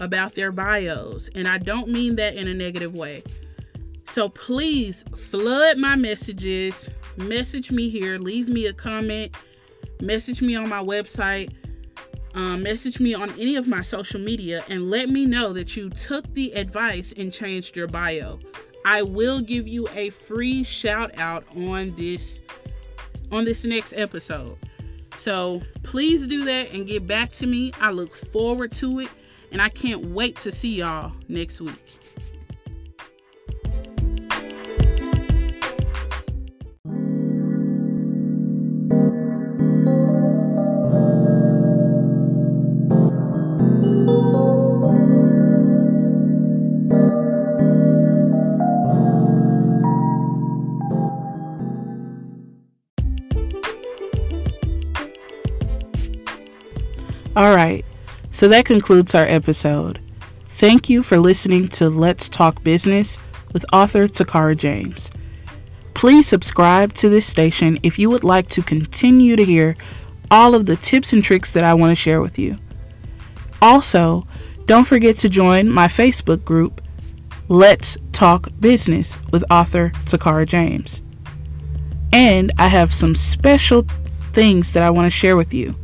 about 0.00 0.34
their 0.34 0.50
bios, 0.50 1.30
and 1.32 1.46
I 1.46 1.58
don't 1.58 1.88
mean 1.88 2.16
that 2.16 2.34
in 2.34 2.48
a 2.48 2.54
negative 2.54 2.92
way. 2.92 3.22
So 4.08 4.28
please 4.28 5.04
flood 5.16 5.78
my 5.78 5.94
messages, 5.94 6.90
message 7.16 7.70
me 7.70 7.88
here, 7.88 8.18
leave 8.18 8.48
me 8.48 8.66
a 8.66 8.72
comment, 8.72 9.32
message 10.02 10.42
me 10.42 10.56
on 10.56 10.68
my 10.68 10.82
website, 10.82 11.54
um, 12.34 12.64
message 12.64 12.98
me 12.98 13.14
on 13.14 13.30
any 13.38 13.54
of 13.54 13.68
my 13.68 13.82
social 13.82 14.20
media, 14.20 14.64
and 14.68 14.90
let 14.90 15.08
me 15.08 15.24
know 15.24 15.52
that 15.52 15.76
you 15.76 15.88
took 15.88 16.34
the 16.34 16.50
advice 16.50 17.14
and 17.16 17.32
changed 17.32 17.76
your 17.76 17.86
bio. 17.86 18.40
I 18.84 19.02
will 19.02 19.40
give 19.40 19.68
you 19.68 19.86
a 19.94 20.10
free 20.10 20.64
shout 20.64 21.16
out 21.16 21.44
on 21.56 21.94
this 21.94 22.42
on 23.30 23.44
this 23.44 23.64
next 23.64 23.92
episode. 23.92 24.58
So 25.18 25.60
please 25.82 26.26
do 26.26 26.44
that 26.44 26.72
and 26.72 26.86
get 26.86 27.06
back 27.06 27.32
to 27.32 27.46
me. 27.46 27.72
I 27.80 27.90
look 27.90 28.14
forward 28.14 28.72
to 28.72 29.00
it 29.00 29.08
and 29.50 29.60
I 29.60 29.68
can't 29.68 30.06
wait 30.06 30.36
to 30.38 30.52
see 30.52 30.76
y'all 30.76 31.12
next 31.28 31.60
week. 31.60 31.74
All 57.38 57.54
right, 57.54 57.84
so 58.32 58.48
that 58.48 58.64
concludes 58.64 59.14
our 59.14 59.24
episode. 59.24 60.00
Thank 60.48 60.90
you 60.90 61.04
for 61.04 61.18
listening 61.18 61.68
to 61.68 61.88
Let's 61.88 62.28
Talk 62.28 62.64
Business 62.64 63.20
with 63.52 63.64
author 63.72 64.08
Takara 64.08 64.56
James. 64.56 65.12
Please 65.94 66.26
subscribe 66.26 66.94
to 66.94 67.08
this 67.08 67.26
station 67.26 67.78
if 67.84 67.96
you 67.96 68.10
would 68.10 68.24
like 68.24 68.48
to 68.48 68.60
continue 68.60 69.36
to 69.36 69.44
hear 69.44 69.76
all 70.32 70.56
of 70.56 70.66
the 70.66 70.74
tips 70.74 71.12
and 71.12 71.22
tricks 71.22 71.52
that 71.52 71.62
I 71.62 71.74
want 71.74 71.92
to 71.92 71.94
share 71.94 72.20
with 72.20 72.40
you. 72.40 72.58
Also, 73.62 74.26
don't 74.66 74.88
forget 74.88 75.16
to 75.18 75.28
join 75.28 75.70
my 75.70 75.86
Facebook 75.86 76.44
group, 76.44 76.82
Let's 77.46 77.96
Talk 78.10 78.48
Business 78.58 79.16
with 79.30 79.44
author 79.48 79.90
Takara 80.06 80.44
James. 80.44 81.04
And 82.12 82.50
I 82.58 82.66
have 82.66 82.92
some 82.92 83.14
special 83.14 83.82
things 84.32 84.72
that 84.72 84.82
I 84.82 84.90
want 84.90 85.06
to 85.06 85.10
share 85.10 85.36
with 85.36 85.54
you. 85.54 85.76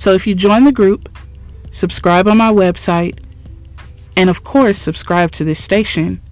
So 0.00 0.14
if 0.14 0.26
you 0.26 0.34
join 0.34 0.64
the 0.64 0.72
group, 0.72 1.10
subscribe 1.72 2.26
on 2.26 2.38
my 2.38 2.50
website, 2.50 3.18
and 4.16 4.30
of 4.30 4.44
course, 4.44 4.78
subscribe 4.78 5.30
to 5.32 5.44
this 5.44 5.62
station, 5.62 6.22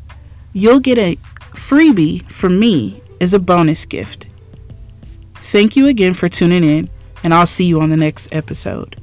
you'll 0.55 0.81
get 0.81 0.97
a 0.97 1.17
freebie 1.53 2.23
from 2.33 2.59
me 2.59 3.03
as 3.21 3.35
a 3.35 3.39
bonus 3.39 3.85
gift. 3.85 4.27
Thank 5.35 5.77
you 5.77 5.87
again 5.87 6.15
for 6.15 6.31
tuning 6.31 6.65
in, 6.65 6.89
and 7.23 7.35
I'll 7.35 7.47
see 7.47 7.67
you 7.67 7.83
on 7.83 7.91
the 7.91 7.99
next 7.99 8.35
episode. 8.35 8.99